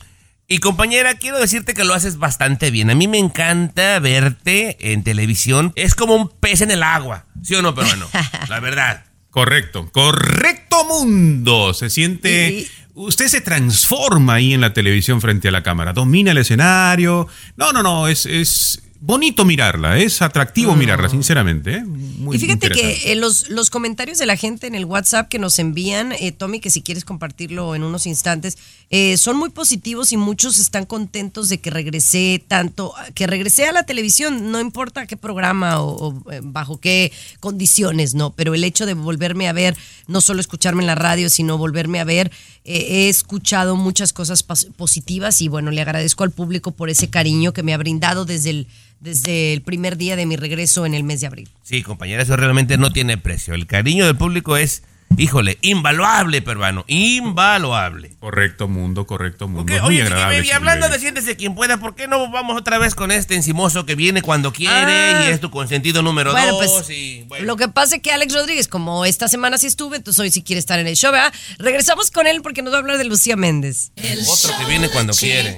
[0.47, 2.89] Y compañera, quiero decirte que lo haces bastante bien.
[2.89, 5.71] A mí me encanta verte en televisión.
[5.77, 7.25] Es como un pez en el agua.
[7.41, 8.05] ¿Sí o no, peruano?
[8.49, 9.05] La verdad.
[9.32, 11.73] Correcto, correcto mundo.
[11.73, 16.38] Se siente, usted se transforma ahí en la televisión frente a la cámara, domina el
[16.38, 17.27] escenario.
[17.55, 21.78] No, no, no, es, es bonito mirarla, es atractivo mirarla, sinceramente.
[21.78, 21.84] ¿eh?
[21.84, 25.39] Muy y fíjate que eh, los, los comentarios de la gente en el WhatsApp que
[25.39, 28.58] nos envían, eh, Tommy, que si quieres compartirlo en unos instantes,
[28.93, 33.72] eh, son muy positivos y muchos están contentos de que regresé tanto, que regresé a
[33.72, 38.34] la televisión, no importa qué programa o, o, eh, bajo qué condiciones, ¿no?
[38.34, 39.76] Pero el hecho de volverme a ver,
[40.08, 42.32] no solo escucharme en la radio, sino volverme a ver,
[42.64, 47.54] eh, he escuchado muchas cosas positivas y bueno, le agradezco al público por ese cariño
[47.54, 48.68] que me ha brindado desde el,
[49.02, 51.49] desde el primer día de mi regreso en el mes de abril.
[51.64, 53.54] Sí, compañera, eso realmente no tiene precio.
[53.54, 54.84] El cariño del público es,
[55.18, 56.86] híjole, invaluable, peruano.
[56.88, 58.12] Invaluable.
[58.20, 59.64] Correcto mundo, correcto mundo.
[59.74, 60.36] Ok, Muy oye, Chiqui agradable.
[60.38, 60.93] Baby, Chiqui hablando Baby.
[60.93, 64.22] de siéntese quien pueda, ¿por qué no vamos otra vez con este encimoso que viene
[64.22, 65.26] cuando quiere Ah.
[65.28, 66.72] y es tu consentido número Bueno, dos?
[66.86, 70.20] pues y, lo que pasa es que Alex Rodríguez, como esta semana sí estuve, entonces
[70.20, 71.34] hoy sí quiere estar en el show, ¿verdad?
[71.58, 73.91] Regresamos con él porque nos va a hablar de Lucía Méndez.
[74.28, 75.58] otro que viene cuando quiere.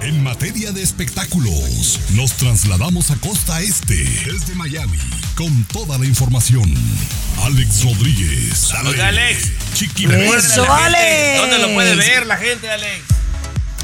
[0.00, 4.98] En materia de espectáculos, nos trasladamos a Costa Este, desde Miami,
[5.36, 6.72] con toda la información.
[7.42, 8.56] Alex Rodríguez.
[8.58, 9.50] Saludos, Alex.
[9.74, 11.38] Chiqui Eso, Alex.
[11.40, 13.02] ¿Dónde lo puede ver la gente, Alex?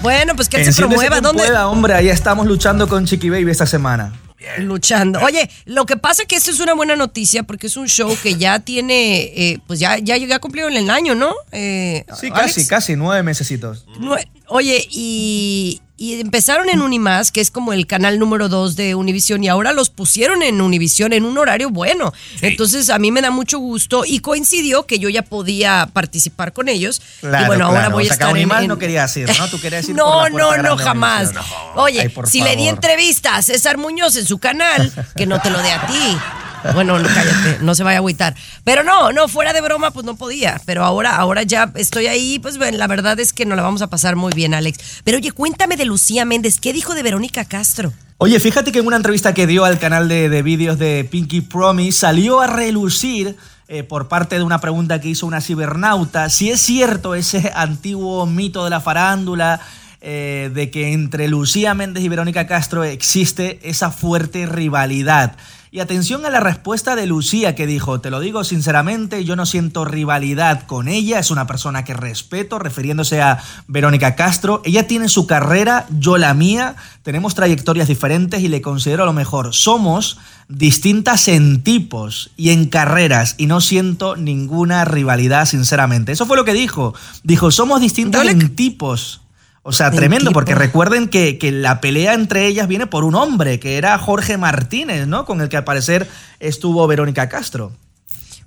[0.02, 1.20] Bueno, pues que él se promueva.
[1.20, 1.42] ¿Dónde?
[1.42, 4.12] pueda, hombre, ahí estamos luchando con Chiqui Baby esta semana.
[4.58, 5.20] Luchando.
[5.20, 8.14] Oye, lo que pasa es que esto es una buena noticia porque es un show
[8.22, 11.34] que ya tiene, eh, pues ya, ya, ya cumplió en el año, ¿no?
[11.50, 12.54] Eh, Sí, Alex.
[12.54, 13.86] casi, casi, nueve mesecitos.
[13.98, 18.95] Nue- Oye, y, y empezaron en Unimás, que es como el canal número dos de
[18.97, 22.12] Univisión, y ahora los pusieron en Univisión en un horario bueno.
[22.42, 26.68] Entonces a mí me da mucho gusto y coincidió que yo ya podía participar con
[26.68, 27.01] ellos.
[27.20, 29.49] Claro, y bueno, ahora voy O a sea, estar Unimás en- no querías ir, ¿no?
[29.49, 31.30] Tú querías ir por No, la no, no, jamás.
[31.76, 35.51] Oye, Ay, si le di entrevista a César Muñoz en su canal, que no te
[35.51, 35.95] lo dé a ti.
[36.72, 38.34] Bueno, no, cállate, no se vaya a agüitar.
[38.64, 40.60] Pero no, no, fuera de broma, pues no podía.
[40.64, 43.82] Pero ahora, ahora ya estoy ahí, pues bueno, la verdad es que nos la vamos
[43.82, 45.02] a pasar muy bien, Alex.
[45.04, 47.92] Pero oye, cuéntame de Lucía Méndez, ¿qué dijo de Verónica Castro?
[48.18, 51.42] Oye, fíjate que en una entrevista que dio al canal de, de vídeos de Pinky
[51.42, 53.36] Promise salió a relucir
[53.66, 58.26] eh, por parte de una pregunta que hizo una cibernauta si es cierto ese antiguo
[58.26, 59.58] mito de la farándula
[60.02, 65.34] eh, de que entre Lucía Méndez y Verónica Castro existe esa fuerte rivalidad.
[65.74, 69.44] Y atención a la respuesta de Lucía que dijo, te lo digo sinceramente, yo no
[69.44, 74.62] siento rivalidad con ella, es una persona que respeto, refiriéndose a Verónica Castro.
[74.64, 79.12] Ella tiene su carrera, yo la mía, tenemos trayectorias diferentes y le considero a lo
[79.12, 79.52] mejor.
[79.52, 80.16] Somos
[80.48, 86.12] distintas en tipos y en carreras y no siento ninguna rivalidad, sinceramente.
[86.12, 86.94] Eso fue lo que dijo.
[87.24, 89.23] Dijo, somos distintas en tipos.
[89.66, 93.14] O sea, En tremendo, porque recuerden que, que la pelea entre ellas viene por un
[93.14, 95.24] hombre, que era Jorge Martínez, ¿no?
[95.24, 96.06] Con el que al parecer
[96.38, 97.72] estuvo Verónica Castro.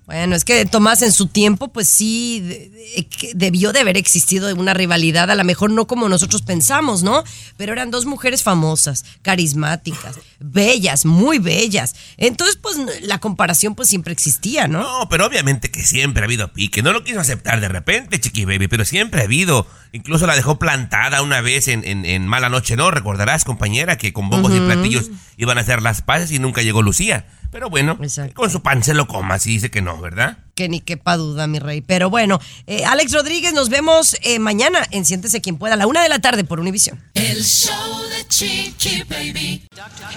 [0.07, 3.97] Bueno, es que Tomás en su tiempo, pues sí, de- de- que debió de haber
[3.97, 7.25] existido una rivalidad, a lo mejor no como nosotros pensamos, ¿no?
[7.57, 11.93] Pero eran dos mujeres famosas, carismáticas, bellas, muy bellas.
[12.17, 14.81] Entonces, pues la comparación pues siempre existía, ¿no?
[14.81, 16.81] No, pero obviamente que siempre ha habido pique.
[16.81, 19.67] No lo quiso aceptar de repente, Chiqui Baby, pero siempre ha habido.
[19.91, 22.91] Incluso la dejó plantada una vez en, en- en Mala Noche, ¿no?
[22.91, 26.81] Recordarás, compañera, que con bombos y platillos iban a hacer las paces y nunca llegó
[26.81, 27.25] Lucía.
[27.51, 27.97] Pero bueno,
[28.33, 30.37] con su pan se lo coma, si dice que no, ¿verdad?
[30.55, 31.81] Que ni quepa duda, mi rey.
[31.81, 35.87] Pero bueno, eh, Alex Rodríguez, nos vemos eh, mañana en Siéntese Quien Pueda, a la
[35.87, 37.01] una de la tarde por Univisión.
[37.13, 39.67] El show de Chiqui Baby.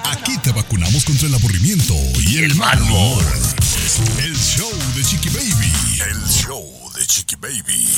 [0.05, 1.95] Aquí te vacunamos contra el aburrimiento
[2.27, 3.25] y el mal humor.
[4.19, 5.73] El show de Chiqui Baby.
[6.11, 6.80] El show
[7.11, 7.89] Chiqui Baby.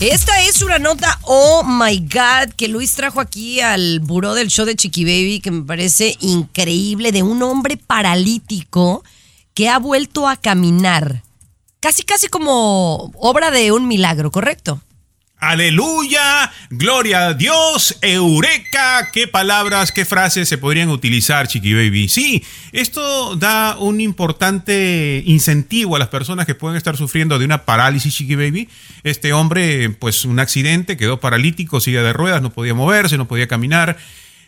[0.00, 4.64] Esta es una nota, oh my God, que Luis trajo aquí al buró del show
[4.64, 9.04] de Chiqui Baby, que me parece increíble, de un hombre paralítico
[9.52, 11.22] que ha vuelto a caminar.
[11.80, 14.80] Casi, casi como obra de un milagro, ¿correcto?
[15.42, 22.08] Aleluya, gloria a Dios, eureka, qué palabras, qué frases se podrían utilizar, Chiqui Baby.
[22.08, 27.64] Sí, esto da un importante incentivo a las personas que pueden estar sufriendo de una
[27.64, 28.68] parálisis, Chiqui Baby.
[29.02, 33.48] Este hombre, pues un accidente, quedó paralítico, silla de ruedas, no podía moverse, no podía
[33.48, 33.96] caminar.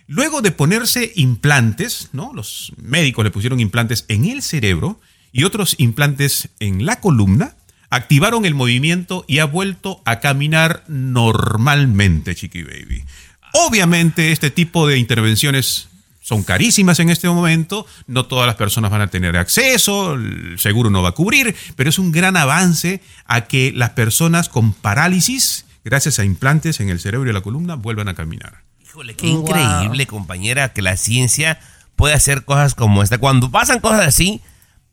[0.07, 2.31] Luego de ponerse implantes, ¿no?
[2.33, 5.01] Los médicos le pusieron implantes en el cerebro
[5.33, 7.57] y otros implantes en la columna
[7.91, 13.05] activaron el movimiento y ha vuelto a caminar normalmente, Chiqui Baby.
[13.53, 15.89] Obviamente este tipo de intervenciones
[16.21, 20.89] son carísimas en este momento, no todas las personas van a tener acceso, el seguro
[20.89, 25.67] no va a cubrir, pero es un gran avance a que las personas con parálisis,
[25.85, 28.63] gracias a implantes en el cerebro y la columna, vuelvan a caminar.
[28.83, 31.61] Híjole, qué increíble, compañera, que la ciencia
[31.95, 33.19] puede hacer cosas como esta.
[33.19, 34.41] Cuando pasan cosas así,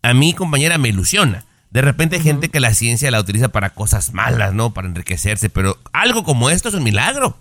[0.01, 1.45] a mí, compañera, me ilusiona.
[1.71, 4.73] De repente hay gente que la ciencia la utiliza para cosas malas, ¿no?
[4.73, 7.37] Para enriquecerse, pero algo como esto es un milagro.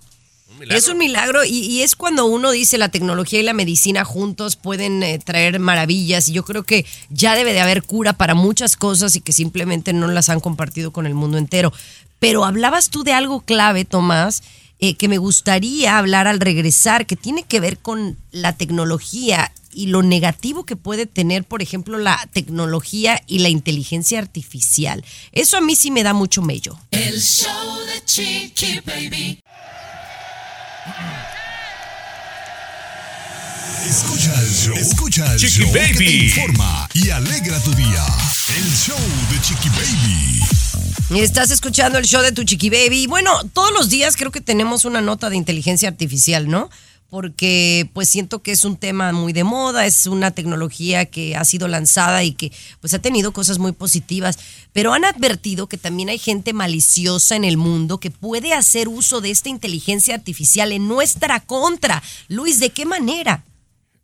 [0.68, 4.56] Es un milagro y, y es cuando uno dice la tecnología y la medicina juntos
[4.56, 8.76] pueden eh, traer maravillas y yo creo que ya debe de haber cura para muchas
[8.76, 11.72] cosas y que simplemente no las han compartido con el mundo entero.
[12.18, 14.42] Pero hablabas tú de algo clave, Tomás,
[14.78, 19.86] eh, que me gustaría hablar al regresar, que tiene que ver con la tecnología y
[19.86, 25.04] lo negativo que puede tener, por ejemplo, la tecnología y la inteligencia artificial.
[25.32, 26.78] Eso a mí sí me da mucho mello.
[26.90, 29.40] El show de Chiqui Baby.
[33.88, 34.74] Escucha el show.
[34.76, 36.24] Escucha el Chiqui show que te Baby.
[36.26, 38.04] informa y alegra tu día.
[38.48, 38.98] El show
[39.30, 40.40] de Chiqui Baby.
[41.22, 43.02] Estás escuchando el show de tu chiqui baby.
[43.02, 46.70] Y bueno, todos los días creo que tenemos una nota de inteligencia artificial, ¿no?
[47.10, 51.44] Porque pues siento que es un tema muy de moda, es una tecnología que ha
[51.44, 54.38] sido lanzada y que pues ha tenido cosas muy positivas,
[54.72, 59.20] pero han advertido que también hay gente maliciosa en el mundo que puede hacer uso
[59.20, 62.02] de esta inteligencia artificial en nuestra contra.
[62.28, 63.44] Luis, ¿de qué manera?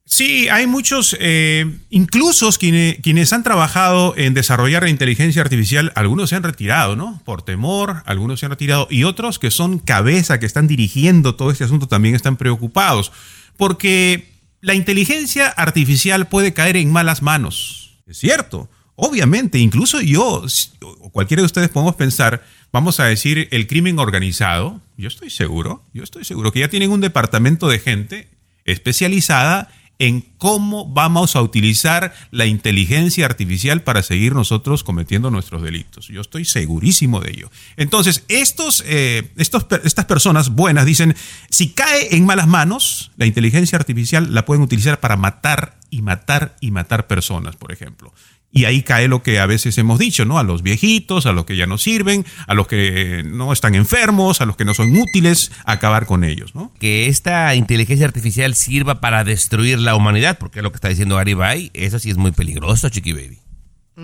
[0.09, 6.31] Sí, hay muchos, eh, incluso quienes, quienes han trabajado en desarrollar la inteligencia artificial, algunos
[6.31, 7.21] se han retirado, ¿no?
[7.25, 11.51] Por temor, algunos se han retirado y otros que son cabeza, que están dirigiendo todo
[11.51, 13.11] este asunto, también están preocupados,
[13.57, 14.29] porque
[14.61, 17.99] la inteligencia artificial puede caer en malas manos.
[18.07, 20.47] Es cierto, obviamente, incluso yo,
[20.83, 25.85] o cualquiera de ustedes podemos pensar, vamos a decir, el crimen organizado, yo estoy seguro,
[25.93, 28.29] yo estoy seguro que ya tienen un departamento de gente
[28.65, 29.69] especializada
[29.99, 36.09] en cómo vamos a utilizar la inteligencia artificial para seguir nosotros cometiendo nuestros delitos.
[36.09, 37.51] Yo estoy segurísimo de ello.
[37.77, 41.17] Entonces, estos, eh, estos, estas personas buenas dicen,
[41.51, 46.57] si cae en malas manos, la inteligencia artificial la pueden utilizar para matar y matar
[46.61, 48.13] y matar personas, por ejemplo.
[48.57, 50.39] Y ahí cae lo que a veces hemos dicho, ¿no?
[50.39, 54.41] A los viejitos, a los que ya no sirven, a los que no están enfermos,
[54.41, 56.73] a los que no son útiles, acabar con ellos, ¿no?
[56.81, 61.17] Que esta inteligencia artificial sirva para destruir la humanidad, porque es lo que está diciendo
[61.17, 63.39] Gary Bay, eso sí es muy peligroso, Chiqui Baby.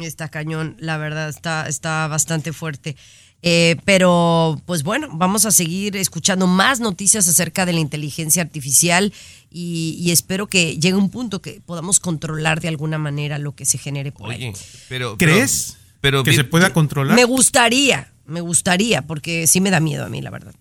[0.02, 2.96] Está cañón, la verdad, está, está bastante fuerte.
[3.42, 9.12] Eh, pero, pues bueno, vamos a seguir escuchando más noticias acerca de la inteligencia artificial
[9.50, 13.64] y, y espero que llegue un punto que podamos controlar de alguna manera lo que
[13.64, 14.48] se genere por ahí.
[14.48, 15.18] Oye, pero...
[15.18, 17.16] ¿Crees pero, que se pueda controlar?
[17.16, 20.54] Me gustaría, me gustaría, porque sí me da miedo a mí, la verdad.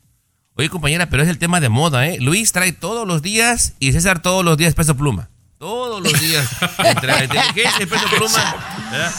[0.56, 2.20] Oye, compañera, pero es el tema de moda, ¿eh?
[2.20, 5.30] Luis trae todos los días y César todos los días peso pluma.
[5.58, 6.48] Todos los días.
[6.84, 8.56] Entre la inteligencia y peso pluma.
[8.92, 9.14] ¿verdad?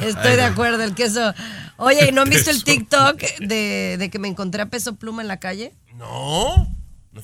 [0.00, 1.32] Estoy Ay, de acuerdo, el queso.
[1.76, 2.62] Oye, ¿no han visto el.
[2.64, 5.72] TikTok de, de que me encontré a peso pluma en la calle?
[5.94, 6.68] No.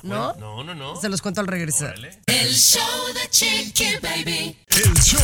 [0.04, 0.32] ¿No?
[0.34, 1.00] No, no, no.
[1.00, 1.94] Se los cuento al regresar.
[2.26, 2.80] El show
[3.12, 4.56] de Chiqui Baby.
[4.68, 5.20] El show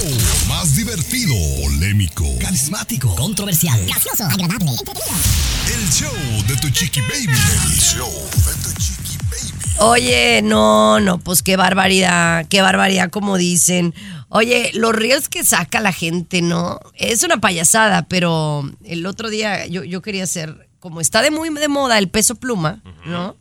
[0.49, 5.15] más divertido, polémico, Carismático, controversial, gracioso, agradable, entretenido.
[5.73, 7.27] el show de tu chiqui baby.
[7.29, 9.75] El show de tu chiqui baby.
[9.79, 13.95] Oye, no, no, pues qué barbaridad, qué barbaridad como dicen.
[14.29, 16.81] Oye, los ríos que saca la gente, ¿no?
[16.95, 21.49] Es una payasada, pero el otro día yo, yo quería hacer, como está de muy
[21.51, 23.37] de moda el peso pluma, ¿no?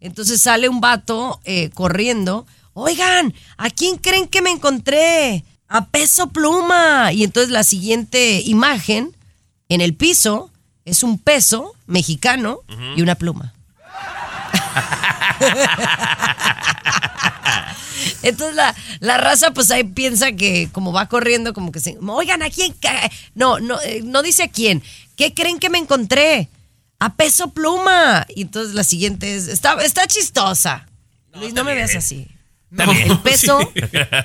[0.00, 2.46] Entonces sale un vato eh, corriendo.
[2.72, 5.44] Oigan, ¿a quién creen que me encontré?
[5.68, 7.12] A peso pluma.
[7.12, 9.14] Y entonces la siguiente imagen
[9.68, 10.50] en el piso
[10.84, 12.60] es un peso mexicano
[12.96, 13.52] y una pluma.
[18.22, 21.96] Entonces la, la raza pues ahí piensa que como va corriendo como que se...
[22.00, 22.72] Oigan, ¿a quién?
[22.74, 24.82] ca-?" No, no, eh, no dice a quién.
[25.16, 26.48] ¿Qué creen que me encontré?
[26.98, 28.26] A peso pluma.
[28.34, 29.48] Y entonces la siguiente es...
[29.48, 30.86] Está, está chistosa.
[31.34, 32.28] Luis, no me veas así.
[32.70, 33.80] No, el peso, sí.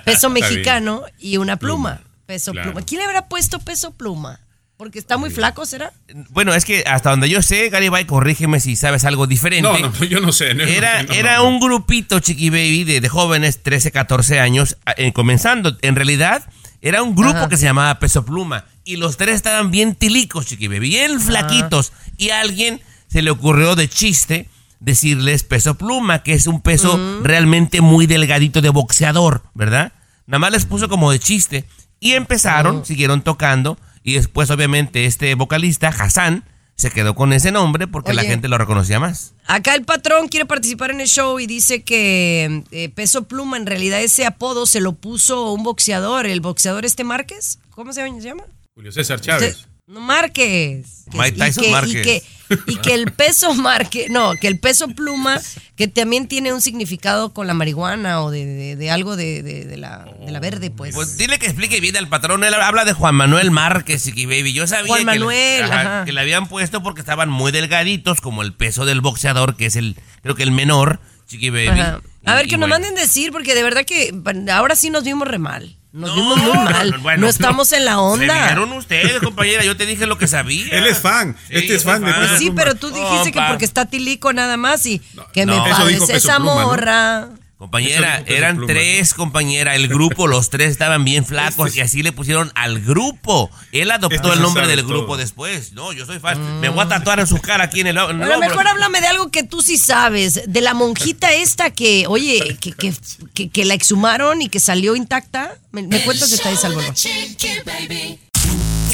[0.05, 2.01] peso mexicano y una pluma.
[2.25, 2.71] Peso Claro.
[2.71, 2.86] pluma.
[2.86, 4.39] ¿Quién le habrá puesto peso pluma?
[4.78, 5.91] Porque está muy flaco, ¿será?
[6.30, 9.67] Bueno, es que hasta donde yo sé, Gary Bay, corrígeme si sabes algo diferente.
[9.67, 10.53] No, no, yo no sé.
[10.53, 11.47] no, Era, no, no, era no.
[11.47, 15.75] un grupito, Chiqui Baby, de, de jóvenes, 13, 14 años, eh, comenzando.
[15.82, 16.43] En realidad,
[16.82, 17.49] era un grupo Ajá.
[17.49, 18.65] que se llamaba Peso Pluma.
[18.84, 21.91] Y los tres estaban bien tilicos, Chiqui Baby, bien flaquitos.
[22.15, 24.47] Y a alguien se le ocurrió de chiste
[24.80, 29.91] decirles Peso Pluma, que es un peso realmente muy delgadito de boxeador, ¿verdad?
[30.28, 31.65] Nada más les puso como de chiste.
[31.99, 33.80] Y empezaron, siguieron tocando.
[34.04, 36.43] Y después, obviamente, este vocalista, Hassan,
[36.76, 39.34] se quedó con ese nombre porque la gente lo reconocía más.
[39.48, 43.66] Acá el patrón quiere participar en el show y dice que eh, Peso Pluma, en
[43.66, 47.58] realidad ese apodo se lo puso un boxeador, el boxeador este Márquez.
[47.72, 48.43] ¿Cómo se llama?
[48.76, 49.56] Julio César Chávez.
[49.56, 51.06] Usted- no, Márquez.
[51.14, 51.95] Mike Y Tyson que- Márquez.
[51.95, 52.24] Y que,
[52.68, 55.39] y que el peso Márquez, no, que el peso pluma,
[55.76, 59.78] que también tiene un significado con la marihuana o de, de- de algo de, de-
[59.78, 60.95] la, de la verde, pues.
[60.95, 62.43] Pues dile que explique bien al patrón.
[62.43, 64.54] Él habla de Juan Manuel Márquez, Chiqui Baby.
[64.54, 66.06] Yo sabía Juan que, Manuel, le, ajá, ajá.
[66.06, 69.76] que le habían puesto porque estaban muy delgaditos, como el peso del boxeador, que es
[69.76, 71.68] el, creo que el menor, Chiqui Baby.
[71.80, 72.02] Ajá.
[72.26, 72.76] A Y- ver, y que nos bueno.
[72.84, 74.14] manden decir, porque de verdad que
[74.52, 75.76] ahora sí nos vimos re mal.
[75.92, 76.92] Nos vimos muy mal.
[76.92, 78.46] No, Bueno, estamos en la Se onda.
[78.48, 79.64] vieron ustedes, compañera.
[79.64, 80.68] Yo te dije lo que sabía.
[80.72, 81.36] Él es fan.
[81.50, 84.58] Este es soy fan de Pues sí, pero tú dijiste que porque está Tilico nada
[84.58, 85.00] más y
[85.34, 85.64] que me no.
[85.64, 86.68] Parece esa Pluma, ¿no?
[86.68, 87.28] morra.
[87.58, 88.72] Compañera, eran Pluma.
[88.72, 89.76] tres, compañera.
[89.76, 93.49] El grupo, los tres estaban bien flacos y así le pusieron al grupo.
[93.72, 95.18] Él adoptó el nombre del grupo todo.
[95.18, 95.72] después.
[95.74, 96.60] No, yo soy fan.
[96.60, 98.49] Me voy a tatuar en su cara aquí en el, en el Bueno, hombro.
[98.49, 100.41] mejor háblame de algo que tú sí sabes.
[100.45, 102.93] De la monjita esta que, oye, que, que,
[103.34, 105.58] que, que la exhumaron y que salió intacta.
[105.72, 106.93] ¿Me, me cuentas detalles, Álvaro?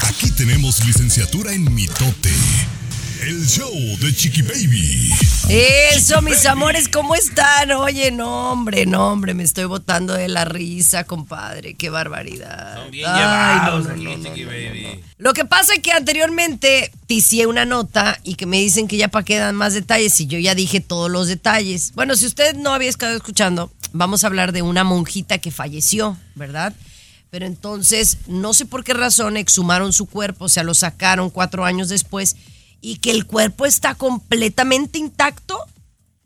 [0.02, 2.30] Aquí tenemos licenciatura en mitote.
[3.26, 5.10] El show de Chiqui Baby.
[5.48, 7.72] Eso, mis amores, ¿cómo están?
[7.72, 11.72] Oye, no, hombre, no, hombre, me estoy botando de la risa, compadre.
[11.72, 12.82] Qué barbaridad.
[12.82, 15.00] Son bien Ay, llevados no, no, aquí, no, no, Chiqui no, Baby.
[15.16, 19.08] Lo que pasa es que anteriormente ticié una nota y que me dicen que ya
[19.08, 21.92] para qué dan más detalles y yo ya dije todos los detalles.
[21.94, 26.18] Bueno, si usted no había estado escuchando, vamos a hablar de una monjita que falleció,
[26.34, 26.74] ¿verdad?
[27.30, 31.64] Pero entonces, no sé por qué razón exhumaron su cuerpo, o sea, lo sacaron cuatro
[31.64, 32.36] años después
[32.84, 35.58] y que el cuerpo está completamente intacto.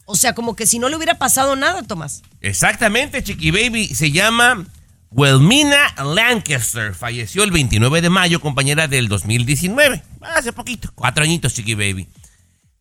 [0.06, 2.22] O sea, como que si no le hubiera pasado nada, Tomás.
[2.40, 3.94] Exactamente, Chiqui Baby.
[3.94, 4.66] Se llama
[5.10, 6.96] Wilmina Lancaster.
[6.96, 10.02] Falleció el 29 de mayo, compañera del 2019.
[10.20, 12.08] Hace poquito, cuatro añitos, Chiqui Baby.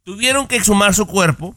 [0.03, 1.55] Tuvieron que exhumar su cuerpo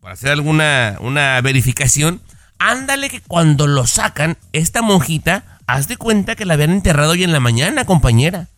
[0.00, 2.22] para hacer alguna una verificación.
[2.58, 7.22] Ándale que cuando lo sacan, esta monjita, haz de cuenta que la habían enterrado hoy
[7.22, 8.48] en la mañana, compañera.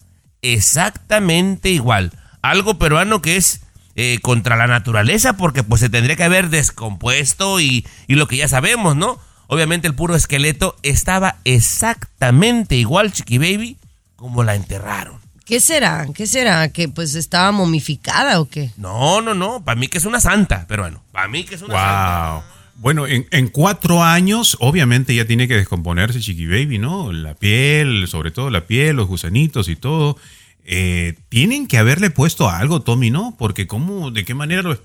[0.40, 2.12] Exactamente igual.
[2.42, 3.62] Algo peruano que es
[3.94, 8.36] eh, contra la naturaleza porque pues se tendría que haber descompuesto y, y lo que
[8.36, 9.18] ya sabemos, ¿no?
[9.46, 13.76] Obviamente el puro esqueleto estaba exactamente igual, Chiqui Baby,
[14.16, 15.20] como la enterraron.
[15.44, 16.06] ¿Qué será?
[16.14, 16.70] ¿Qué será?
[16.70, 18.70] ¿Que pues estaba momificada o qué?
[18.76, 21.62] No, no, no, para mí que es una santa, pero bueno, para mí que es
[21.62, 22.32] una santa.
[22.32, 22.42] Wow.
[22.76, 27.12] Bueno, en, en cuatro años, obviamente ya tiene que descomponerse Chiqui Baby, ¿no?
[27.12, 30.16] La piel, sobre todo la piel, los gusanitos y todo.
[30.64, 33.34] Eh, tienen que haberle puesto algo, Tommy, ¿no?
[33.38, 34.76] Porque cómo, de qué manera lo,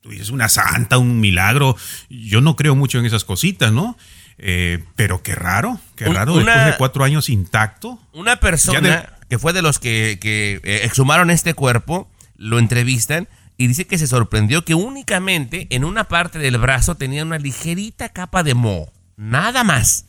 [0.00, 1.76] tú dices una santa, un milagro.
[2.08, 3.96] Yo no creo mucho en esas cositas, ¿no?
[4.38, 8.00] Eh, pero qué raro, qué raro, una- después de cuatro años intacto.
[8.12, 13.28] Una persona de- que fue de los que, que, eh, exhumaron este cuerpo, lo entrevistan
[13.58, 18.08] y dice que se sorprendió que únicamente en una parte del brazo tenía una ligerita
[18.08, 20.06] capa de moho, nada más,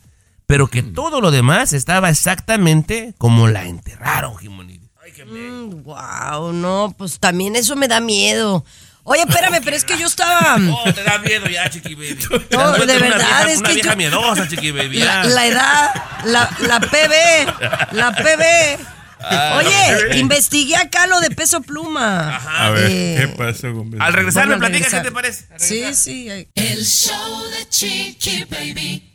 [0.52, 4.86] pero que todo lo demás estaba exactamente como la enterraron, Jimonito.
[5.82, 8.62] wow, no, pues también eso me da miedo.
[9.04, 10.58] Oye, espérame, pero es que yo estaba...
[10.70, 12.18] Oh, te da miedo ya, Chiqui Baby.
[12.50, 14.98] No, de verdad, vieja- es una que vieja yo- miedosa, Chiqui Baby.
[14.98, 15.24] ya.
[15.24, 15.94] La, la edad,
[16.26, 18.86] la, la PB, la PB.
[19.24, 22.36] Ah, Oye, investigué acá lo de peso pluma.
[22.36, 25.46] A ver, Eh, ¿qué pasó con Al regresar me platicas qué te parece.
[25.56, 26.28] Sí, sí.
[26.54, 29.08] El show de Chiqui Baby.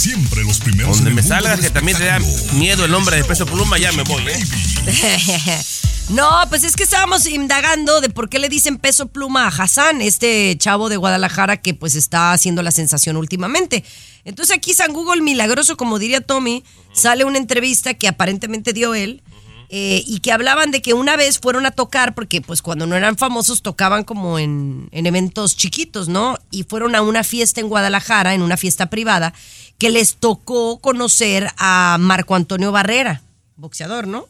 [0.00, 2.18] Siempre los primeros Donde me salgas que también te da
[2.54, 4.40] miedo el nombre de peso pluma, ya me voy, ¿eh?
[6.08, 10.00] No, pues es que estábamos indagando de por qué le dicen peso pluma a Hassan,
[10.00, 13.84] este chavo de Guadalajara que pues está haciendo la sensación últimamente.
[14.24, 19.22] Entonces aquí San Google milagroso, como diría Tommy, sale una entrevista que aparentemente dio él
[19.68, 22.96] eh, y que hablaban de que una vez fueron a tocar, porque pues cuando no
[22.96, 26.38] eran famosos tocaban como en, en eventos chiquitos, ¿no?
[26.50, 29.32] Y fueron a una fiesta en Guadalajara, en una fiesta privada,
[29.80, 33.22] que les tocó conocer a Marco Antonio Barrera,
[33.56, 34.28] boxeador, ¿no?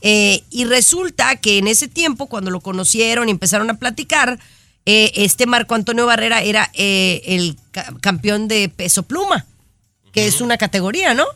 [0.00, 4.38] Eh, y resulta que en ese tiempo, cuando lo conocieron y empezaron a platicar,
[4.86, 9.44] eh, este Marco Antonio Barrera era eh, el ca- campeón de peso pluma,
[10.12, 11.26] que es una categoría, ¿no?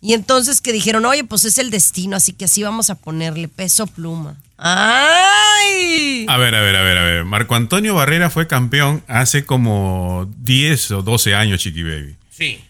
[0.00, 3.48] Y entonces que dijeron, oye, pues es el destino, así que así vamos a ponerle
[3.48, 4.36] peso pluma.
[4.58, 6.26] ¡Ay!
[6.28, 7.24] A ver, a ver, a ver, a ver.
[7.24, 12.16] Marco Antonio Barrera fue campeón hace como 10 o 12 años, Chiqui Baby.
[12.30, 12.60] Sí.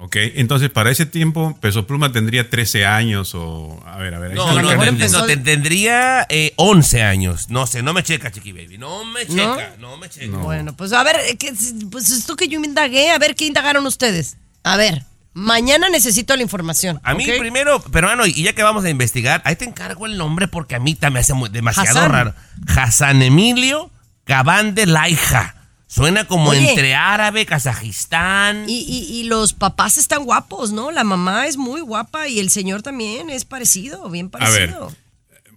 [0.00, 3.82] Ok, entonces para ese tiempo Peso Pluma tendría 13 años o...
[3.84, 4.32] A ver, a ver.
[4.34, 7.50] No, no, no, ten- tendría eh, 11 años.
[7.50, 8.78] No sé, no me checa, Chiqui Baby.
[8.78, 10.36] No me checa, no, me checa.
[10.36, 11.52] Bueno, pues a ver, eh, ¿qué-
[11.90, 14.36] pues esto que yo me indagué, a ver qué indagaron ustedes.
[14.62, 17.00] A ver, mañana necesito la información.
[17.02, 17.38] A mí ¿ok?
[17.40, 20.78] primero, peruano, y ya que vamos a investigar, ahí te encargo el nombre porque a
[20.78, 22.12] mí también me hace muy- demasiado Hassan.
[22.12, 22.34] raro.
[22.68, 23.90] Hassan Emilio
[24.22, 25.56] Cabán de Laija.
[25.90, 26.68] Suena como Oye.
[26.70, 28.68] entre árabe, Kazajistán.
[28.68, 30.90] Y, y- y los papás están guapos, ¿no?
[30.90, 34.70] La mamá es muy guapa y el señor también es parecido, bien A ver.
[34.74, 34.92] parecido.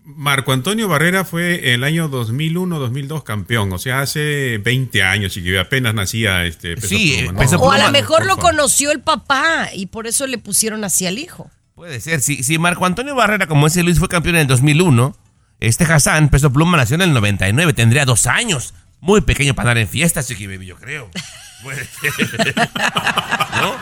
[0.03, 5.59] Marco Antonio Barrera fue el año 2001-2002 campeón, o sea, hace 20 años, Chiqui Baby.
[5.59, 7.39] Apenas nacía este Peso Sí, Pluma, ¿no?
[7.39, 11.05] Peso O a lo mejor lo conoció el papá y por eso le pusieron así
[11.05, 11.51] al hijo.
[11.75, 12.21] Puede ser.
[12.21, 15.15] Si, si Marco Antonio Barrera, como ese Luis, fue campeón en el 2001,
[15.59, 18.73] este Hassan, peso pluma, nació en el 99, tendría dos años.
[19.01, 21.09] Muy pequeño para andar en fiestas, Chiqui Baby, yo creo.
[23.61, 23.73] ¿No?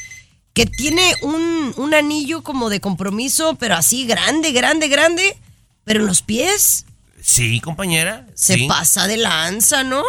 [0.54, 5.36] Que tiene un, un anillo como de compromiso, pero así grande, grande, grande,
[5.84, 6.84] pero en los pies
[7.22, 8.26] Sí, compañera.
[8.34, 8.66] se sí.
[8.66, 10.02] pasa de lanza, ¿no?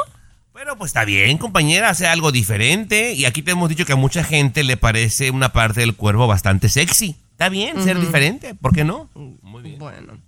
[0.54, 3.14] Pero pues está bien, compañera, hace algo diferente.
[3.14, 6.26] Y aquí te hemos dicho que a mucha gente le parece una parte del cuerpo
[6.28, 7.16] bastante sexy.
[7.32, 9.10] Está bien ser diferente, ¿por qué no?
[9.14, 10.20] Bueno.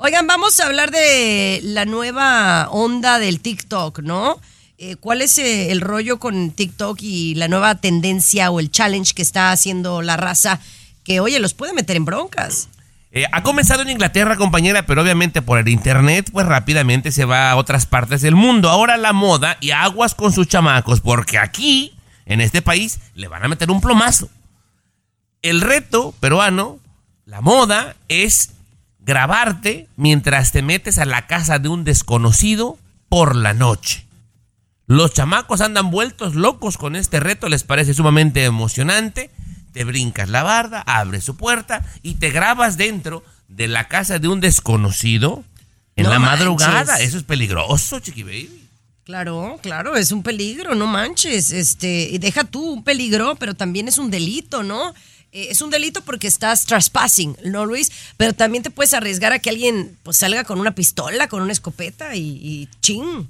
[0.00, 4.38] Oigan, vamos a hablar de la nueva onda del TikTok, ¿no?
[4.78, 9.12] Eh, ¿Cuál es eh, el rollo con TikTok y la nueva tendencia o el challenge
[9.12, 10.60] que está haciendo la raza
[11.02, 12.68] que, oye, los puede meter en broncas?
[13.10, 17.50] Eh, ha comenzado en Inglaterra, compañera, pero obviamente por el internet, pues rápidamente se va
[17.50, 18.70] a otras partes del mundo.
[18.70, 21.92] Ahora la moda y aguas con sus chamacos, porque aquí,
[22.24, 24.28] en este país, le van a meter un plomazo.
[25.42, 26.78] El reto peruano,
[27.24, 28.50] la moda, es
[29.08, 32.78] grabarte mientras te metes a la casa de un desconocido
[33.08, 34.06] por la noche.
[34.86, 39.30] Los chamacos andan vueltos locos con este reto, les parece sumamente emocionante.
[39.72, 44.28] Te brincas la barda, abres su puerta y te grabas dentro de la casa de
[44.28, 45.42] un desconocido
[45.96, 47.00] en No la madrugada.
[47.00, 48.68] Eso es peligroso, chiqui baby.
[49.04, 51.50] Claro, claro, es un peligro, no manches.
[51.50, 54.92] Este, y deja tú un peligro, pero también es un delito, ¿no?
[55.32, 57.90] Eh, es un delito porque estás trespassing, ¿no, Luis?
[58.16, 61.52] Pero también te puedes arriesgar a que alguien pues salga con una pistola, con una
[61.52, 63.28] escopeta y, ching.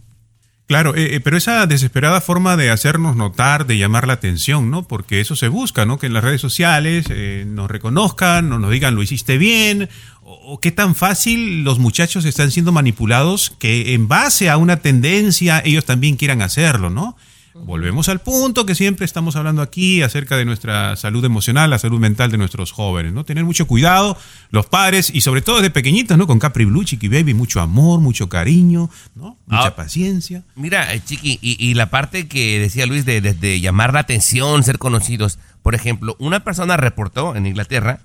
[0.66, 4.86] Claro, eh, eh, pero esa desesperada forma de hacernos notar, de llamar la atención, ¿no?
[4.86, 5.98] Porque eso se busca, ¿no?
[5.98, 7.06] Que en las redes sociales
[7.46, 9.88] nos reconozcan, o nos digan lo hiciste bien,
[10.22, 14.76] o, o qué tan fácil los muchachos están siendo manipulados que en base a una
[14.76, 17.16] tendencia ellos también quieran hacerlo, ¿no?
[17.64, 21.98] Volvemos al punto que siempre estamos hablando aquí acerca de nuestra salud emocional, la salud
[22.00, 23.24] mental de nuestros jóvenes, ¿no?
[23.24, 24.16] Tener mucho cuidado,
[24.50, 26.26] los padres, y sobre todo desde pequeñitos, ¿no?
[26.26, 29.36] Con Capri Blue, Chiqui Baby, mucho amor, mucho cariño, ¿no?
[29.46, 29.76] Mucha Ah.
[29.76, 30.42] paciencia.
[30.56, 34.00] Mira, eh, Chiqui, y, y la parte que decía Luis de, de- de llamar la
[34.00, 35.38] atención, ser conocidos.
[35.62, 38.00] Por ejemplo, una persona reportó en Inglaterra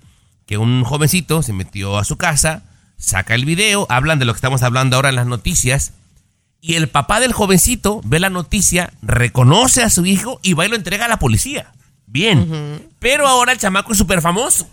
[0.45, 2.63] que un jovencito se metió a su casa,
[2.97, 5.93] saca el video, hablan de lo que estamos hablando ahora en las noticias,
[6.65, 10.69] y el papá del jovencito ve la noticia, reconoce a su hijo y va y
[10.69, 11.73] lo entrega a la policía.
[12.07, 12.87] Bien.
[12.99, 14.65] Pero ahora el chamaco es súper famoso.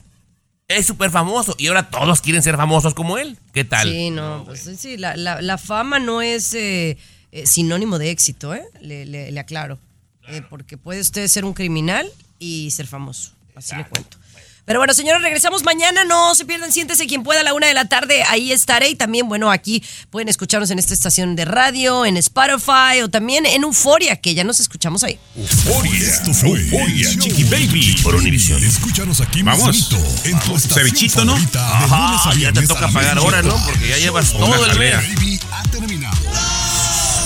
[0.68, 1.56] Es súper famoso.
[1.58, 3.36] Y ahora todos quieren ser famosos como él.
[3.52, 3.90] ¿Qué tal?
[3.90, 6.96] Sí, no, pues sí, la, la- la fama no es eh,
[7.32, 8.62] eh, sinónimo de éxito, ¿eh?
[8.80, 9.80] Le, le- le aclaro.
[10.28, 12.06] Eh, porque puede usted ser un criminal
[12.38, 13.32] y ser famoso.
[13.56, 14.16] Así le cuento.
[14.64, 16.04] Pero bueno, señores, regresamos mañana.
[16.04, 18.22] No se pierdan, siéntese quien pueda a la una de la tarde.
[18.28, 18.88] Ahí estaré.
[18.90, 23.46] Y también, bueno, aquí pueden escucharnos en esta estación de radio, en Spotify o también
[23.46, 25.18] en Euforia, que ya nos escuchamos ahí.
[25.36, 26.08] Euforia.
[26.08, 27.96] Esto fue Euforia, Chiqui Baby.
[28.02, 28.62] Por Univision.
[28.62, 29.90] Escúchanos aquí Vamos.
[30.24, 31.34] en tu Cevichito, ¿no?
[31.54, 33.56] Ajá, ya te toca pagar ahora, ¿no?
[33.66, 36.16] Porque ya llevas todo el ha terminado.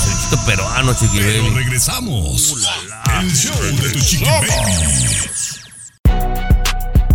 [0.04, 1.54] Cevichito peruano, chiqui Pero baby.
[1.56, 2.54] regresamos.
[3.20, 5.63] El show de tu Chiqui Baby.